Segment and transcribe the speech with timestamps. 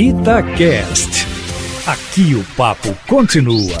[0.00, 1.26] Itacast.
[1.84, 3.76] Aqui o papo continua.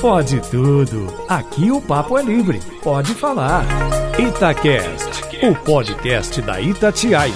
[0.00, 1.12] Pode tudo.
[1.28, 2.58] Aqui o papo é livre.
[2.82, 3.66] Pode falar.
[4.18, 7.34] Itacast, o podcast da Itatiaia.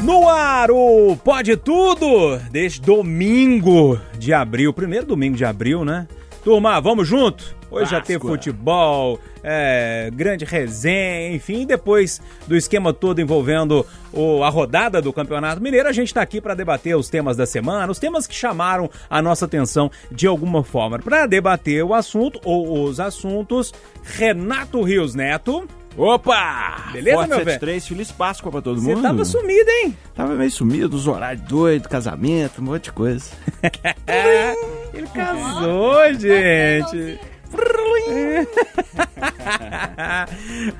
[0.00, 6.08] No ar, o Pode Tudo, desde domingo de abril, primeiro domingo de abril, né?
[6.42, 7.54] Turma, vamos junto?
[7.70, 14.48] Hoje já tem futebol, é, grande resenha, enfim, depois do esquema todo envolvendo o, a
[14.48, 18.00] rodada do Campeonato Mineiro, a gente está aqui para debater os temas da semana, os
[18.00, 20.98] temas que chamaram a nossa atenção de alguma forma.
[20.98, 23.72] Para debater o assunto ou os assuntos,
[24.02, 25.68] Renato Rios Neto.
[25.96, 26.90] Opa!
[26.92, 27.50] Beleza, Forte meu velho?
[27.52, 29.02] 73, Feliz Páscoa pra todo Você mundo.
[29.02, 29.96] tava sumido, hein?
[30.14, 33.30] Tava meio sumido, os horários doidos, casamento, um monte de coisa.
[34.92, 37.18] Ele casou, gente.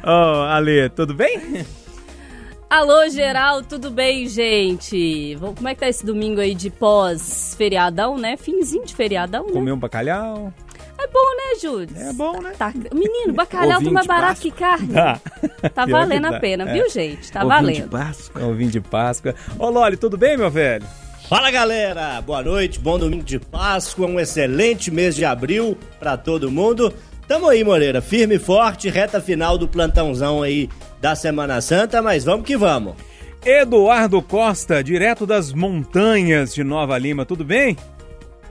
[0.05, 1.65] Oh, Ale, tudo bem?
[2.69, 5.37] Alô, geral, tudo bem, gente?
[5.41, 8.37] Como é que tá esse domingo aí de pós-feriadão, né?
[8.37, 9.53] Finzinho de feriadão, né?
[9.53, 10.53] Comeu um bacalhau?
[10.99, 11.89] É bom, né, Júlio?
[11.97, 12.53] É bom, né?
[12.59, 14.93] Tá, menino, bacalhau tá mais de barato que carne.
[14.93, 15.21] Tá.
[15.75, 16.73] Tá valendo a pena, É.
[16.73, 17.31] viu, gente?
[17.31, 17.91] Tá Ovinho de valendo.
[17.91, 18.45] Páscoa.
[18.47, 19.35] Ovinho de Páscoa.
[19.59, 20.85] Ô, Loli, tudo bem, meu velho?
[21.29, 26.53] Fala galera, boa noite, bom domingo de Páscoa, um excelente mês de abril pra todo
[26.53, 26.95] mundo.
[27.27, 32.23] Tamo aí, Moreira, firme e forte, reta final do plantãozão aí da Semana Santa, mas
[32.23, 32.95] vamos que vamos.
[33.45, 37.77] Eduardo Costa, direto das montanhas de Nova Lima, tudo bem?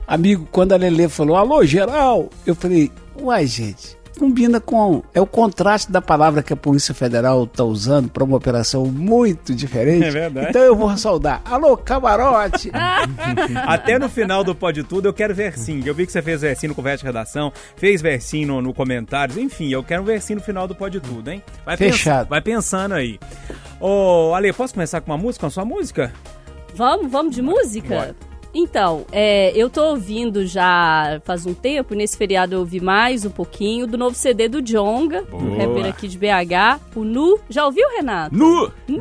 [0.06, 5.03] Amigo, quando a Lele falou, alô, geral, eu falei, uai, gente, combina com.
[5.13, 9.53] É o contraste da palavra que a Polícia Federal está usando para uma operação muito
[9.53, 10.05] diferente.
[10.05, 10.47] É verdade.
[10.49, 11.41] Então eu vou saudar.
[11.45, 12.72] Alô, camarote!
[13.67, 15.85] Até no final do Pode Tudo eu quero versinho.
[15.85, 19.38] Eu vi que você fez versinho no conversa de redação, fez versinho no, no comentários,
[19.38, 21.44] enfim, eu quero um versinho no final do Pode Tudo, hein?
[21.66, 22.19] Vai Fechado.
[22.19, 23.19] pens- vai pensando aí.
[23.79, 26.11] Ô, Ale, posso começar com uma música, com a sua música?
[26.73, 27.88] Vamos, vamos de música?
[27.95, 28.16] Bora.
[28.58, 33.30] Então, é, eu tô ouvindo já faz um tempo, nesse feriado eu ouvi mais um
[33.30, 37.38] pouquinho do novo CD do Jonga, um rapper aqui de BH, o Nu.
[37.50, 38.34] Já ouviu, Renato?
[38.88, 38.97] Nu!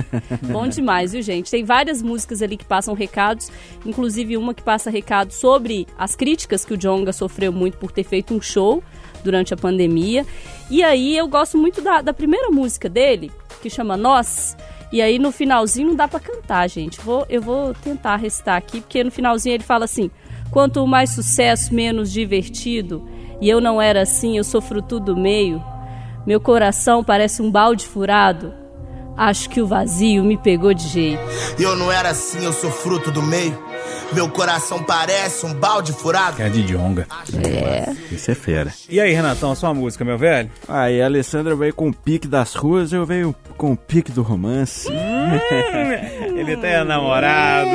[0.50, 1.50] Bom demais, viu, gente?
[1.50, 3.50] Tem várias músicas ali que passam recados,
[3.84, 8.04] inclusive uma que passa recado sobre as críticas que o Jonga sofreu muito por ter
[8.04, 8.82] feito um show
[9.22, 10.24] durante a pandemia.
[10.70, 14.56] E aí eu gosto muito da, da primeira música dele, que chama Nós.
[14.92, 17.00] E aí no finalzinho não dá pra cantar, gente.
[17.00, 20.10] Vou, eu vou tentar recitar aqui, porque no finalzinho ele fala assim:
[20.50, 23.06] quanto mais sucesso, menos divertido.
[23.40, 25.62] E eu não era assim, eu sou fruto do meio.
[26.26, 28.52] Meu coração parece um balde furado.
[29.16, 31.22] Acho que o vazio me pegou de jeito.
[31.58, 33.69] Eu não era assim, eu sou fruto do meio.
[34.12, 36.42] Meu coração parece um balde furado.
[36.42, 37.06] É de Jonga.
[38.10, 38.72] Isso é fera.
[38.88, 40.50] E aí, Renatão, a sua música, meu velho?
[40.68, 44.22] Aí a Alessandra veio com o pique das ruas, eu venho com o pique do
[44.22, 44.88] romance.
[46.36, 47.70] Ele tem namorado.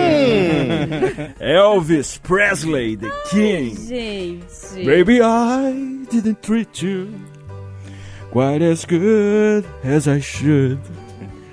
[1.40, 3.76] Elvis Presley, the King.
[3.88, 4.86] Gente.
[4.86, 7.08] Baby, I didn't treat you
[8.32, 10.80] quite as good as I should.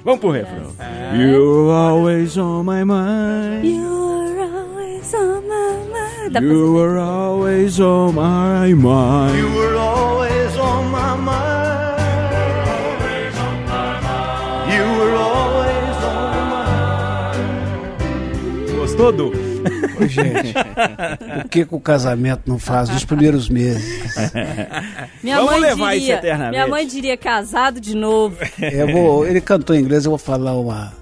[0.04, 0.74] Vamos pro refrão.
[1.14, 3.64] You're always on my mind.
[3.64, 4.11] You're
[6.30, 9.36] Dá pra You were always on my mind.
[9.38, 11.92] You were always on my mind.
[14.72, 16.32] You were always on
[18.76, 19.32] Gostou, Du?
[20.00, 20.54] Ô, gente,
[21.44, 23.84] o que, que o casamento não faz nos primeiros meses?
[25.22, 26.50] Minha Vamos mãe levar isso diria, eternamente.
[26.50, 28.36] Minha mãe diria casado de novo.
[28.60, 30.92] Eu vou, ele cantou em inglês, eu vou falar uma,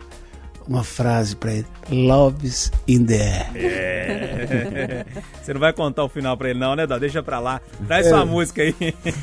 [0.70, 1.66] uma frase pra ele.
[1.90, 5.06] Love's in the air.
[5.42, 6.96] Você não vai contar o final pra ele, não, né, Dó?
[6.96, 7.60] Deixa pra lá.
[7.86, 8.74] Traz sua música aí.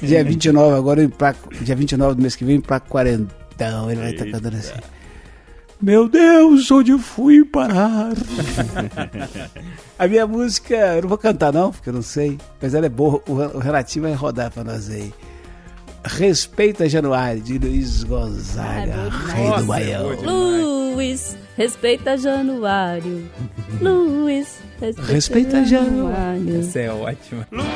[0.03, 3.89] Dia 29, agora emplaco, dia 29 do mês que vem, emplaco quarentão.
[3.89, 4.73] Ele vai estar cantando assim.
[5.81, 8.09] Meu Deus, onde fui parar?
[9.97, 12.89] A minha música, eu não vou cantar não, porque eu não sei, mas ela é
[12.89, 15.13] boa, o, o Renatinho vai rodar pra nós aí.
[16.07, 20.15] Respeita Januário, de Luiz Gonzaga, Ah, é rei Nossa, do é Baião.
[20.15, 20.23] demais.
[20.25, 23.29] Luiz, respeita Januário.
[23.81, 26.59] Luiz, respeita, Respeita Januário.
[26.59, 27.47] Essa é ótima.
[27.51, 27.67] Luiz,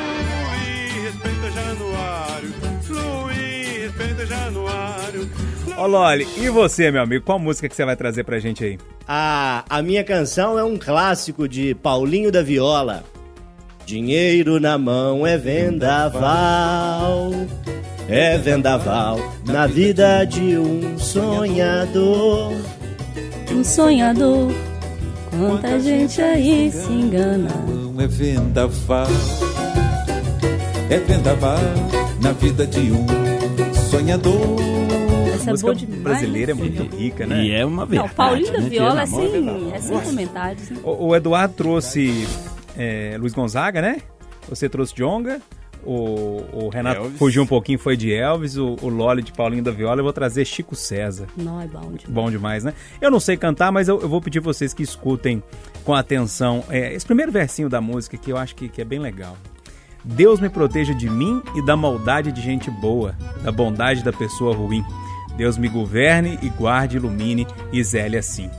[1.04, 2.54] respeita Januário.
[2.88, 5.30] Luiz, respeita Januário.
[5.76, 7.24] Ô, Loli, e você, meu amigo?
[7.24, 8.78] Qual música que você vai trazer pra gente aí?
[9.06, 13.04] A, a minha canção é um clássico de Paulinho da Viola.
[13.86, 17.30] Dinheiro na mão é vendaval,
[18.08, 22.52] é vendaval na vida de um sonhador.
[23.52, 24.50] Um sonhador,
[25.30, 27.50] quanta gente aí se engana.
[27.68, 29.06] Não é vendaval,
[30.88, 31.58] é vendaval
[32.22, 33.06] na vida de um
[33.90, 34.56] sonhador.
[35.34, 36.60] Essa é música boa demais, brasileira é né?
[36.60, 37.44] muito rica, né?
[37.44, 38.14] E é uma Não, verdade.
[38.14, 38.68] Paulinho da né?
[38.70, 40.70] Viola é Tira na mão, sem, é sem comentários.
[40.70, 40.76] né?
[40.84, 42.26] O, o Eduardo trouxe
[42.76, 43.98] é, Luiz Gonzaga, né?
[44.48, 45.40] Você trouxe Jonga.
[45.84, 47.18] O, o Renato Elvis.
[47.18, 48.56] fugiu um pouquinho, foi de Elvis.
[48.56, 49.98] O, o Loli de Paulinho da Viola.
[49.98, 51.26] Eu vou trazer Chico César.
[51.36, 52.04] Não, é bom demais.
[52.08, 52.72] Bom demais, né?
[53.00, 55.42] Eu não sei cantar, mas eu, eu vou pedir vocês que escutem
[55.84, 59.00] com atenção é, esse primeiro versinho da música que eu acho que, que é bem
[59.00, 59.36] legal.
[60.04, 64.54] Deus me proteja de mim e da maldade de gente boa, da bondade da pessoa
[64.54, 64.84] ruim.
[65.36, 68.50] Deus me governe e guarde, ilumine e zele assim.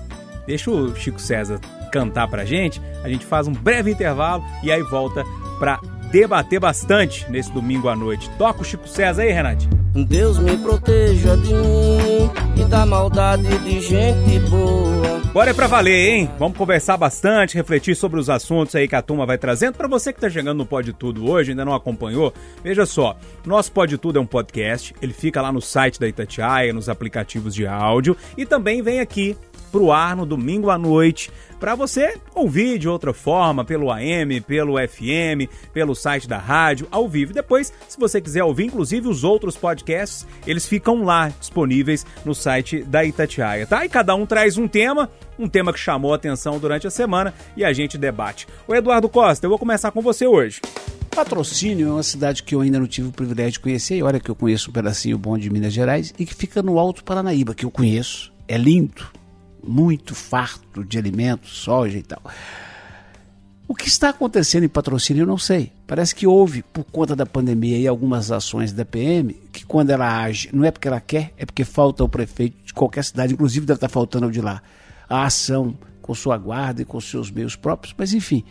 [0.45, 1.60] Deixa o Chico César
[1.94, 5.24] cantar pra gente, a gente faz um breve intervalo e aí volta
[5.60, 5.80] pra
[6.12, 8.30] debater bastante nesse domingo à noite.
[8.38, 9.84] Toca o Chico César aí, Renatinho.
[10.07, 15.22] Deus me proteja de mim e da maldade de gente boa.
[15.31, 16.31] Bora é pra valer, hein?
[16.40, 19.75] Vamos conversar bastante, refletir sobre os assuntos aí que a turma vai trazendo.
[19.75, 23.16] Pra você que tá chegando no Pode Tudo hoje, ainda não acompanhou, veja só.
[23.46, 27.54] Nosso Pode Tudo é um podcast, ele fica lá no site da Itatiaia, nos aplicativos
[27.54, 29.38] de áudio e também vem aqui
[29.74, 34.75] pro ar no domingo à noite para você ouvir de outra forma pelo AM, pelo
[34.75, 37.34] FM, pelo site da rádio, ao vivo.
[37.34, 42.84] Depois, se você quiser ouvir, inclusive os outros podcasts, eles ficam lá disponíveis no site
[42.84, 43.84] da Itatiaia, tá?
[43.84, 45.10] E cada um traz um tema,
[45.40, 48.46] um tema que chamou a atenção durante a semana e a gente debate.
[48.68, 50.62] O Eduardo Costa, eu vou começar com você hoje.
[51.16, 54.20] Patrocínio é uma cidade que eu ainda não tive o privilégio de conhecer, e olha
[54.20, 57.56] que eu conheço um pedacinho bom de Minas Gerais, e que fica no Alto Paranaíba,
[57.56, 58.34] que eu conheço.
[58.48, 59.10] É lindo,
[59.63, 62.21] muito farto de alimentos, soja e tal.
[63.65, 65.71] O que está acontecendo em patrocínio eu não sei.
[65.88, 70.21] Parece que houve, por conta da pandemia e algumas ações da PM, que quando ela
[70.21, 73.65] age, não é porque ela quer, é porque falta o prefeito de qualquer cidade, inclusive
[73.65, 74.62] deve estar faltando o de lá,
[75.10, 78.44] a ação com sua guarda e com seus meios próprios, mas enfim,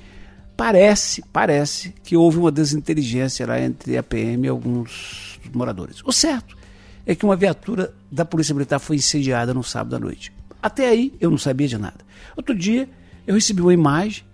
[0.57, 6.03] parece, parece que houve uma desinteligência lá entre a PM e alguns moradores.
[6.05, 6.57] O certo
[7.05, 10.33] é que uma viatura da Polícia Militar foi incendiada no sábado à noite.
[10.63, 11.99] Até aí eu não sabia de nada.
[12.37, 12.89] Outro dia
[13.27, 14.25] eu recebi uma imagem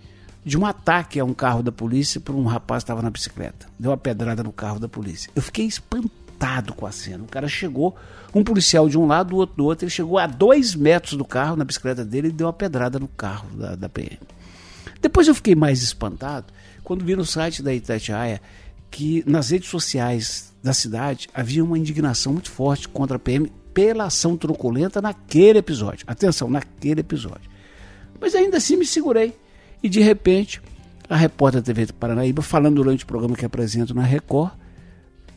[0.45, 3.67] de um ataque a um carro da polícia por um rapaz que estava na bicicleta.
[3.79, 5.31] Deu uma pedrada no carro da polícia.
[5.35, 7.25] Eu fiquei espantado com a cena.
[7.25, 7.97] O cara chegou,
[8.35, 11.25] um policial de um lado, o outro do outro, ele chegou a dois metros do
[11.25, 14.19] carro, na bicicleta dele, e deu uma pedrada no carro da, da PM.
[15.01, 16.47] Depois eu fiquei mais espantado
[16.83, 18.41] quando vi no site da Itatiaia
[18.91, 24.07] que nas redes sociais da cidade havia uma indignação muito forte contra a PM pela
[24.07, 26.05] ação truculenta naquele episódio.
[26.05, 27.49] Atenção, naquele episódio.
[28.21, 29.33] Mas ainda assim me segurei.
[29.81, 30.61] E de repente,
[31.09, 34.51] a repórter da TV Paranaíba, falando durante o programa que apresento na Record,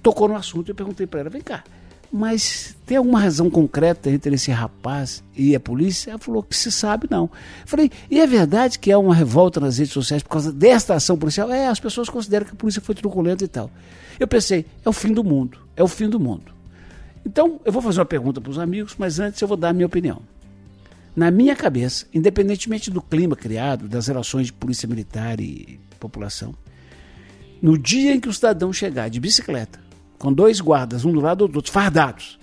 [0.01, 1.63] tocou no assunto e eu perguntei para ela: vem cá,
[2.11, 6.09] mas tem alguma razão concreta entre esse rapaz e a polícia?
[6.09, 7.25] Ela falou que se sabe, não.
[7.25, 10.95] Eu falei, e é verdade que há uma revolta nas redes sociais por causa desta
[10.95, 11.51] ação policial?
[11.51, 13.69] É, as pessoas consideram que a polícia foi truculenta e tal.
[14.19, 16.59] Eu pensei, é o fim do mundo, é o fim do mundo.
[17.25, 19.73] Então, eu vou fazer uma pergunta para os amigos, mas antes eu vou dar a
[19.73, 20.21] minha opinião.
[21.15, 26.55] Na minha cabeça, independentemente do clima criado, das relações de polícia militar e população,
[27.61, 29.79] no dia em que o cidadão chegar de bicicleta,
[30.17, 32.39] com dois guardas, um do lado do outro, fardados,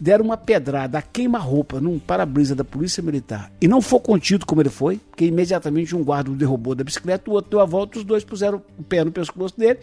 [0.00, 4.60] deram uma pedrada a queima-roupa num para-brisa da polícia militar e não for contido como
[4.60, 7.98] ele foi, porque imediatamente um guarda o derrubou da bicicleta, o outro deu a volta,
[7.98, 9.80] os dois puseram o pé no pescoço dele,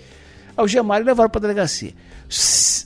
[0.56, 1.94] algemaram e levaram para a delegacia.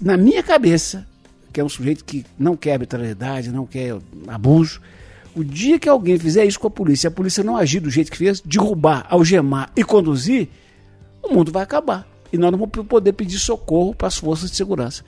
[0.02, 1.08] Na minha cabeça,
[1.56, 3.96] que é um sujeito que não quer arbitrariedade, não quer
[4.28, 4.82] abuso,
[5.34, 8.12] o dia que alguém fizer isso com a polícia, a polícia não agir do jeito
[8.12, 10.50] que fez, derrubar, algemar e conduzir,
[11.24, 12.06] o mundo vai acabar.
[12.34, 15.06] E nós não vamos poder pedir socorro para as forças de segurança.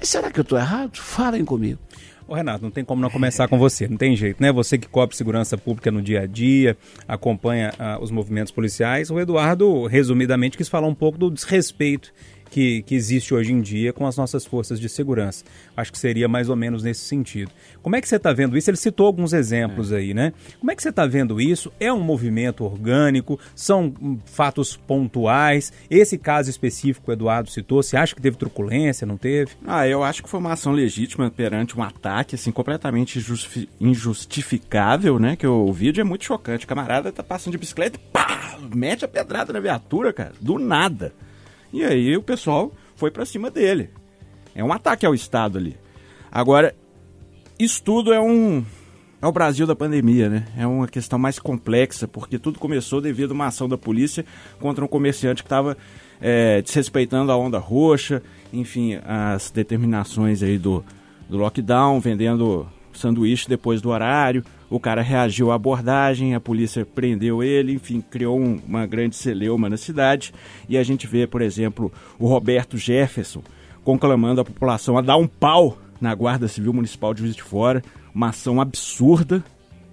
[0.00, 0.96] Mas será que eu estou errado?
[0.96, 1.78] Falem comigo.
[2.26, 4.50] Ô Renato, não tem como não começar com você, não tem jeito, né?
[4.52, 6.74] Você que cobre segurança pública no dia a dia,
[7.06, 9.10] acompanha ah, os movimentos policiais.
[9.10, 12.14] O Eduardo, resumidamente, quis falar um pouco do desrespeito
[12.50, 15.44] que, que existe hoje em dia com as nossas forças de segurança.
[15.76, 17.50] Acho que seria mais ou menos nesse sentido.
[17.82, 18.70] Como é que você está vendo isso?
[18.70, 20.32] Ele citou alguns exemplos aí, né?
[20.58, 21.72] Como é que você está vendo isso?
[21.78, 23.38] É um movimento orgânico?
[23.54, 25.72] São hum, fatos pontuais?
[25.90, 29.52] Esse caso específico que o Eduardo citou, você acha que teve truculência, não teve?
[29.66, 35.18] Ah, eu acho que foi uma ação legítima perante um ataque, assim, completamente injusti- injustificável,
[35.18, 35.36] né?
[35.36, 36.64] Que o vídeo é muito chocante.
[36.64, 38.58] O camarada tá passando de bicicleta e pá!
[38.74, 40.32] Mete a pedrada na viatura, cara.
[40.40, 41.12] Do nada.
[41.76, 43.90] E aí o pessoal foi pra cima dele.
[44.54, 45.76] É um ataque ao Estado ali.
[46.32, 46.74] Agora,
[47.58, 48.64] isso tudo é um.
[49.20, 50.46] É o Brasil da pandemia, né?
[50.56, 54.24] É uma questão mais complexa, porque tudo começou devido a uma ação da polícia
[54.58, 55.76] contra um comerciante que estava
[56.64, 60.82] desrespeitando a onda roxa, enfim, as determinações aí do,
[61.28, 64.42] do lockdown, vendendo sanduíche depois do horário.
[64.68, 69.70] O cara reagiu à abordagem, a polícia prendeu ele, enfim, criou um- uma grande celeuma
[69.70, 70.32] na cidade.
[70.68, 73.42] E a gente vê, por exemplo, o Roberto Jefferson
[73.84, 77.82] conclamando a população a dar um pau na Guarda Civil Municipal de Juiz de Fora,
[78.12, 79.44] uma ação absurda,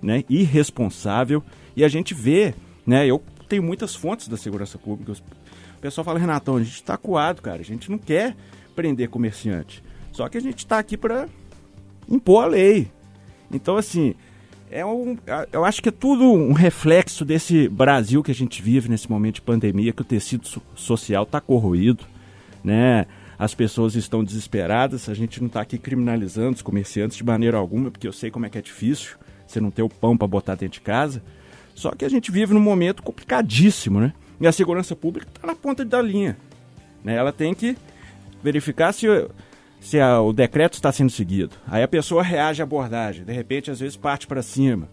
[0.02, 1.44] né, irresponsável,
[1.76, 2.54] e a gente vê,
[2.86, 6.98] né, eu tenho muitas fontes da segurança pública, o pessoal fala, Renatão, a gente está
[6.98, 8.36] coado, cara, a gente não quer
[8.76, 11.28] prender comerciante, só que a gente está aqui para
[12.10, 12.92] impor a lei.
[13.52, 14.16] Então, assim,
[14.72, 15.18] é um,
[15.52, 19.36] eu acho que é tudo um reflexo desse Brasil que a gente vive nesse momento
[19.36, 22.04] de pandemia, que o tecido social está corroído,
[22.64, 23.06] né?
[23.38, 27.92] As pessoas estão desesperadas, a gente não está aqui criminalizando os comerciantes de maneira alguma,
[27.92, 30.56] porque eu sei como é que é difícil você não ter o pão para botar
[30.56, 31.22] dentro de casa.
[31.76, 34.14] Só que a gente vive num momento complicadíssimo, né?
[34.40, 36.38] E a segurança pública está na ponta da linha.
[37.04, 37.16] Né?
[37.16, 37.76] Ela tem que
[38.42, 39.08] verificar se
[39.84, 41.56] se a, o decreto está sendo seguido.
[41.68, 44.88] Aí a pessoa reage à abordagem, de repente, às vezes parte para cima.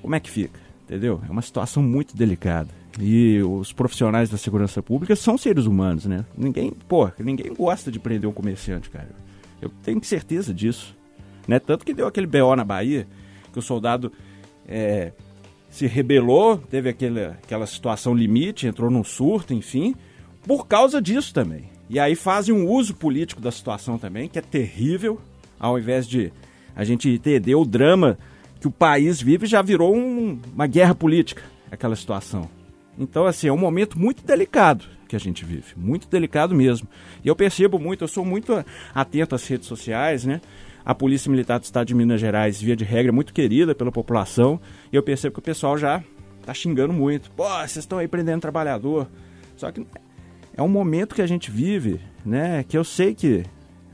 [0.00, 0.60] Como é que fica?
[0.84, 1.20] Entendeu?
[1.28, 2.68] É uma situação muito delicada.
[3.00, 6.24] E os profissionais da segurança pública são seres humanos, né?
[6.38, 9.10] Ninguém, pô, ninguém gosta de prender um comerciante, cara.
[9.60, 10.96] Eu tenho certeza disso.
[11.48, 11.58] Né?
[11.58, 13.08] Tanto que deu aquele BO na Bahia,
[13.52, 14.12] que o soldado
[14.68, 15.12] é,
[15.68, 19.96] se rebelou, teve aquele, aquela situação limite, entrou num surto, enfim,
[20.46, 21.73] por causa disso também.
[21.88, 25.20] E aí fazem um uso político da situação também, que é terrível,
[25.58, 26.32] ao invés de
[26.74, 28.18] a gente entender o drama
[28.60, 32.48] que o país vive, já virou um, uma guerra política, aquela situação.
[32.98, 36.88] Então, assim, é um momento muito delicado que a gente vive, muito delicado mesmo.
[37.22, 38.64] E eu percebo muito, eu sou muito
[38.94, 40.40] atento às redes sociais, né?
[40.84, 43.92] A Polícia Militar do Estado de Minas Gerais, via de regra, é muito querida pela
[43.92, 44.60] população,
[44.92, 46.02] e eu percebo que o pessoal já
[46.44, 47.30] tá xingando muito.
[47.30, 49.08] Pô, vocês estão aí prendendo trabalhador.
[49.56, 49.86] Só que
[50.56, 52.64] é um momento que a gente vive, né?
[52.64, 53.44] Que eu sei que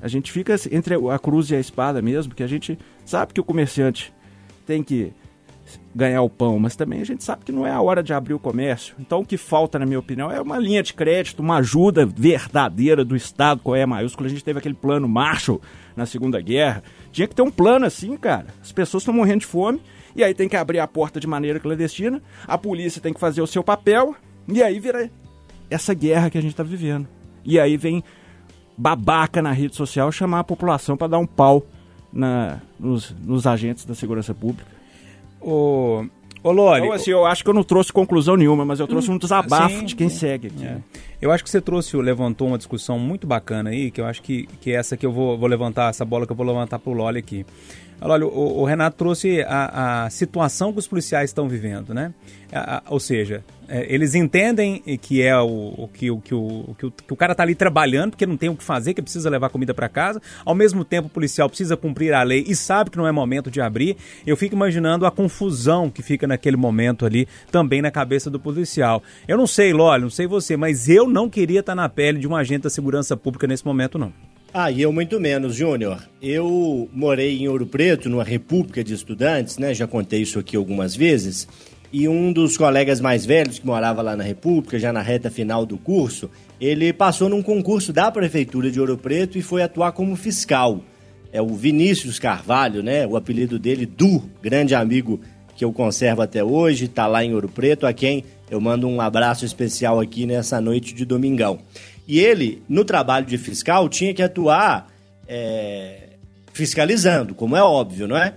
[0.01, 3.41] a gente fica entre a cruz e a espada mesmo, que a gente sabe que
[3.41, 4.13] o comerciante
[4.67, 5.13] tem que
[5.95, 8.35] ganhar o pão, mas também a gente sabe que não é a hora de abrir
[8.35, 8.95] o comércio.
[8.99, 13.05] Então o que falta, na minha opinião, é uma linha de crédito, uma ajuda verdadeira
[13.05, 14.27] do Estado com E maiúsculo.
[14.27, 15.61] A gente teve aquele plano Marshall
[15.97, 16.83] na Segunda Guerra.
[17.13, 18.47] Tinha que ter um plano assim, cara.
[18.63, 19.81] As pessoas estão morrendo de fome
[20.15, 23.43] e aí tem que abrir a porta de maneira clandestina, a polícia tem que fazer
[23.43, 24.15] o seu papel
[24.49, 25.11] e aí vira
[25.71, 27.07] essa guerra que a gente está vivendo.
[27.45, 28.03] E aí vem
[28.77, 31.65] babaca na rede social chamar a população para dar um pau
[32.13, 34.67] na, nos, nos, agentes da segurança pública.
[35.41, 36.05] Ô,
[36.43, 36.81] ô Loli...
[36.83, 39.19] Então, assim, eu acho que eu não trouxe conclusão nenhuma, mas eu trouxe hum, um
[39.19, 40.19] desabafo sim, de quem sim.
[40.19, 40.65] segue aqui.
[40.67, 40.79] É.
[41.21, 44.47] Eu acho que você trouxe, levantou uma discussão muito bacana aí, que eu acho que,
[44.61, 47.19] que essa que eu vou, vou levantar, essa bola que eu vou levantar pro Loli
[47.19, 47.47] aqui.
[48.01, 52.15] Olha, o, o Renato trouxe a, a, situação que os policiais estão vivendo, né?
[52.51, 56.75] A, a, ou seja, é, eles entendem que é o, o, que, o, que, o,
[56.79, 59.03] que, o, que o cara está ali trabalhando, porque não tem o que fazer, que
[59.03, 60.21] precisa levar comida para casa.
[60.45, 63.51] Ao mesmo tempo, o policial precisa cumprir a lei e sabe que não é momento
[63.51, 63.97] de abrir.
[64.27, 69.03] Eu fico imaginando a confusão que fica naquele momento ali, também na cabeça do policial.
[69.29, 72.19] Eu não sei, Lólio, não sei você, mas eu não queria estar tá na pele
[72.19, 74.13] de um agente da segurança pública nesse momento, não.
[74.53, 76.03] Ah, e eu muito menos, Júnior.
[76.21, 79.73] Eu morei em Ouro Preto, numa república de estudantes, né?
[79.73, 81.47] Já contei isso aqui algumas vezes.
[81.93, 85.65] E um dos colegas mais velhos que morava lá na República, já na reta final
[85.65, 86.29] do curso,
[86.61, 90.81] ele passou num concurso da prefeitura de Ouro Preto e foi atuar como fiscal.
[91.33, 93.07] É o Vinícius Carvalho, né?
[93.07, 95.21] O apelido dele, Du, grande amigo
[95.55, 99.01] que eu conservo até hoje, tá lá em Ouro Preto, a quem eu mando um
[99.01, 101.61] abraço especial aqui nessa noite de domingão.
[102.11, 104.91] E ele, no trabalho de fiscal, tinha que atuar
[105.29, 106.09] é,
[106.53, 108.35] fiscalizando, como é óbvio, não é?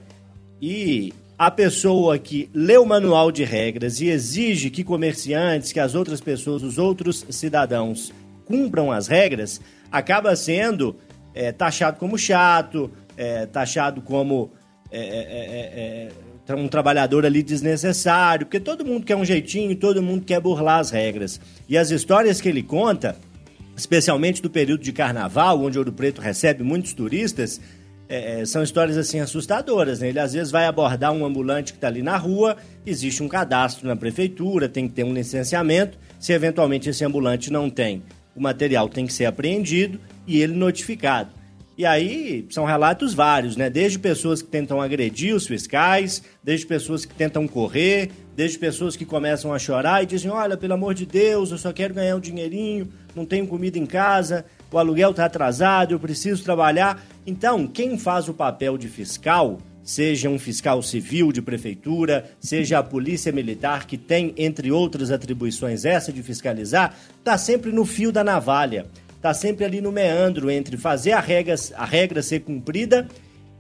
[0.62, 5.96] E a pessoa que lê o manual de regras e exige que comerciantes, que as
[5.96, 8.14] outras pessoas, os outros cidadãos
[8.46, 9.60] cumpram as regras,
[9.92, 10.96] acaba sendo
[11.34, 14.52] é, taxado como chato, é, taxado como
[14.92, 16.12] é, é,
[16.48, 20.78] é, um trabalhador ali desnecessário, porque todo mundo quer um jeitinho, todo mundo quer burlar
[20.78, 21.42] as regras.
[21.68, 23.18] E as histórias que ele conta
[23.76, 27.60] especialmente do período de carnaval, onde Ouro Preto recebe muitos turistas,
[28.08, 30.00] é, é, são histórias assim assustadoras.
[30.00, 30.10] Né?
[30.10, 33.88] Ele às vezes vai abordar um ambulante que está ali na rua, existe um cadastro
[33.88, 35.98] na prefeitura, tem que ter um licenciamento.
[36.20, 38.04] Se eventualmente esse ambulante não tem,
[38.36, 41.32] o material tem que ser apreendido e ele notificado.
[41.76, 43.68] E aí são relatos vários, né?
[43.68, 49.06] Desde pessoas que tentam agredir os fiscais, desde pessoas que tentam correr, desde pessoas que
[49.06, 52.20] começam a chorar e dizem: Olha, pelo amor de Deus, eu só quero ganhar um
[52.20, 57.04] dinheirinho, não tenho comida em casa, o aluguel está atrasado, eu preciso trabalhar.
[57.26, 62.84] Então, quem faz o papel de fiscal, seja um fiscal civil de prefeitura, seja a
[62.84, 68.24] polícia militar, que tem, entre outras atribuições, essa de fiscalizar, está sempre no fio da
[68.24, 68.86] navalha
[69.24, 73.08] está sempre ali no meandro entre fazer a regra, a regra ser cumprida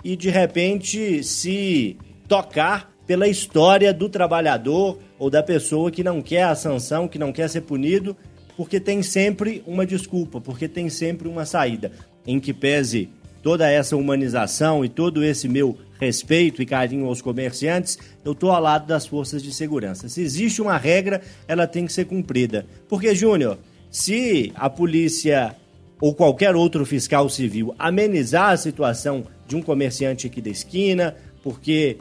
[0.03, 6.45] e de repente se tocar pela história do trabalhador ou da pessoa que não quer
[6.45, 8.17] a sanção, que não quer ser punido,
[8.57, 11.91] porque tem sempre uma desculpa, porque tem sempre uma saída.
[12.25, 13.11] Em que pese
[13.43, 18.59] toda essa humanização e todo esse meu respeito e carinho aos comerciantes, eu estou ao
[18.59, 20.09] lado das forças de segurança.
[20.09, 22.65] Se existe uma regra, ela tem que ser cumprida.
[22.89, 23.59] Porque, Júnior,
[23.91, 25.55] se a polícia
[26.01, 31.99] ou qualquer outro fiscal civil amenizar a situação de um comerciante aqui da esquina, porque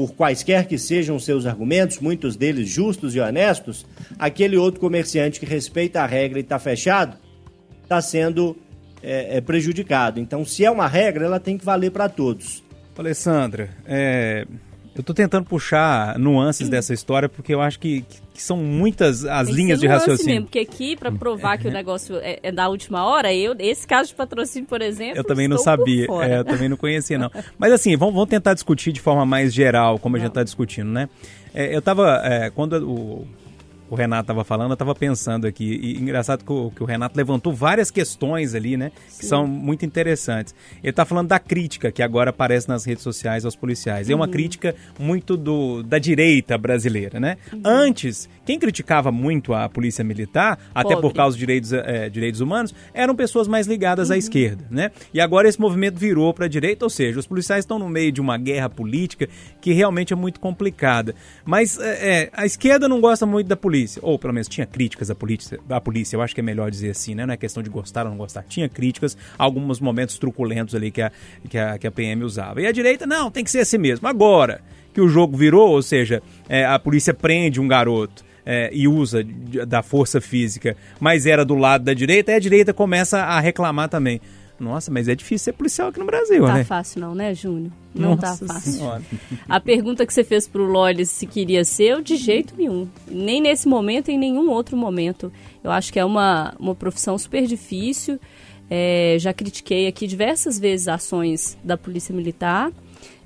[0.00, 3.84] por quaisquer que sejam seus argumentos, muitos deles justos e honestos,
[4.18, 7.18] aquele outro comerciante que respeita a regra e está fechado,
[7.82, 8.56] está sendo
[9.02, 10.18] é, é, prejudicado.
[10.18, 12.64] Então, se é uma regra, ela tem que valer para todos.
[12.96, 14.46] Alessandra, é,
[14.94, 16.70] eu estou tentando puxar nuances hum.
[16.70, 18.04] dessa história porque eu acho que,
[18.34, 20.32] que são muitas as linhas de raciocínio.
[20.32, 23.86] Mesmo, porque aqui, para provar que o negócio é, é, da última hora, eu, esse
[23.86, 25.16] caso de patrocínio, por exemplo.
[25.16, 27.30] Eu também não sabia, é, eu também não conhecia, não.
[27.56, 30.90] Mas assim, vamos, vamos tentar discutir de forma mais geral, como a gente está discutindo,
[30.90, 31.08] né?
[31.54, 32.20] É, eu estava.
[32.24, 33.26] É, quando o
[33.90, 35.64] o Renato estava falando, eu estava pensando aqui.
[35.64, 38.92] E engraçado que o, que o, Renato levantou várias questões ali, né?
[39.08, 39.18] Sim.
[39.18, 40.54] Que são muito interessantes.
[40.80, 44.06] Ele está falando da crítica que agora aparece nas redes sociais aos policiais.
[44.06, 44.12] Uhum.
[44.12, 44.30] É uma uhum.
[44.30, 47.36] crítica muito do, da direita brasileira, né?
[47.52, 47.62] Uhum.
[47.64, 50.92] Antes, quem criticava muito a polícia militar, Pobre.
[50.92, 54.14] até por causa dos direitos, é, direitos humanos, eram pessoas mais ligadas uhum.
[54.14, 54.92] à esquerda, né?
[55.12, 58.12] E agora esse movimento virou para a direita, ou seja, os policiais estão no meio
[58.12, 59.28] de uma guerra política
[59.60, 61.12] que realmente é muito complicada.
[61.44, 64.66] Mas é, é, a esquerda não gosta muito da polícia polícia, ou pelo menos tinha
[64.66, 67.24] críticas à polícia, à polícia, eu acho que é melhor dizer assim, né?
[67.24, 68.44] Não é questão de gostar ou não gostar.
[68.48, 71.10] Tinha críticas, alguns momentos truculentos ali que a,
[71.48, 72.60] que a, que a PM usava.
[72.60, 74.06] E a direita, não, tem que ser assim mesmo.
[74.06, 74.60] Agora
[74.92, 78.28] que o jogo virou, ou seja, é, a polícia prende um garoto.
[78.44, 79.22] É, e usa
[79.68, 83.90] da força física, mas era do lado da direita, e a direita começa a reclamar
[83.90, 84.18] também.
[84.60, 86.52] Nossa, mas é difícil ser policial aqui no Brasil, tá né?
[86.52, 87.72] Não tá fácil não, né, Júnior?
[87.94, 88.72] Não tá Nossa tá fácil.
[88.72, 89.02] Senhora.
[89.48, 92.86] A pergunta que você fez pro Lolis se queria ser, eu de jeito nenhum.
[93.08, 95.32] Nem nesse momento, em nenhum outro momento.
[95.64, 98.20] Eu acho que é uma, uma profissão super difícil.
[98.68, 102.70] É, já critiquei aqui diversas vezes ações da Polícia Militar.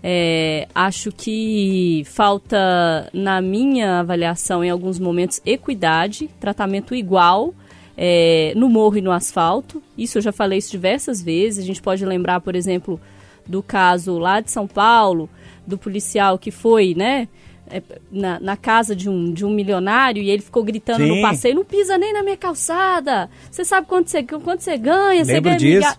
[0.02, 7.52] É, acho que falta, na minha avaliação, em alguns momentos, equidade, tratamento igual
[7.96, 9.82] é, no morro e no asfalto.
[9.96, 11.62] Isso eu já falei isso diversas vezes.
[11.62, 13.00] A gente pode lembrar, por exemplo,
[13.46, 15.28] do caso lá de São Paulo,
[15.66, 17.28] do policial que foi, né?
[17.70, 21.16] É, na, na, casa de um, de um milionário e ele ficou gritando Sim.
[21.16, 23.30] no passeio, não pisa nem na minha calçada.
[23.50, 25.24] Você sabe quanto você, quanto você ganha?
[25.24, 25.98] Lembro você ganha disso.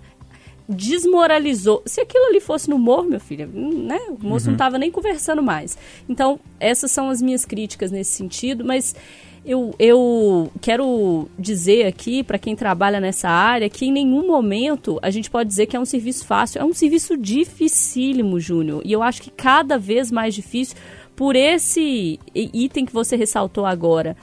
[0.69, 1.81] Desmoralizou.
[1.85, 3.99] Se aquilo ali fosse no morro, meu filho, né?
[4.09, 4.51] O moço uhum.
[4.51, 5.75] não estava nem conversando mais.
[6.07, 8.95] Então, essas são as minhas críticas nesse sentido, mas
[9.45, 15.11] eu, eu quero dizer aqui para quem trabalha nessa área que em nenhum momento a
[15.11, 16.59] gente pode dizer que é um serviço fácil.
[16.59, 18.81] É um serviço dificílimo, Júnior.
[18.83, 20.75] E eu acho que cada vez mais difícil
[21.15, 24.17] por esse item que você ressaltou agora.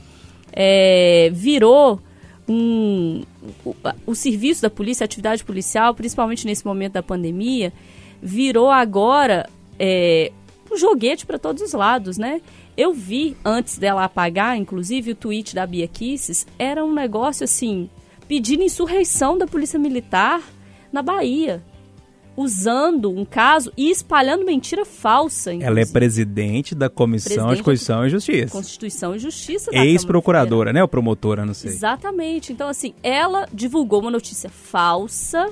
[0.53, 2.01] É, virou
[2.49, 3.23] um,
[3.65, 7.73] o, o serviço da polícia, a atividade policial, principalmente nesse momento da pandemia,
[8.21, 10.33] virou agora é,
[10.71, 12.41] um joguete para todos os lados, né?
[12.77, 17.91] Eu vi, antes dela apagar, inclusive, o tweet da Bia Kisses, era um negócio assim,
[18.27, 20.43] pedindo insurreição da Polícia Militar
[20.93, 21.63] na Bahia.
[22.35, 25.53] Usando um caso e espalhando mentira falsa.
[25.53, 25.71] Inclusive.
[25.71, 28.53] Ela é presidente da Comissão presidente de Constituição e Justiça.
[28.53, 29.71] Constituição e Justiça.
[29.71, 30.81] Ex-procuradora, né?
[30.81, 31.71] Ou promotora, não sei.
[31.71, 32.51] Exatamente.
[32.51, 35.51] Então, assim, ela divulgou uma notícia falsa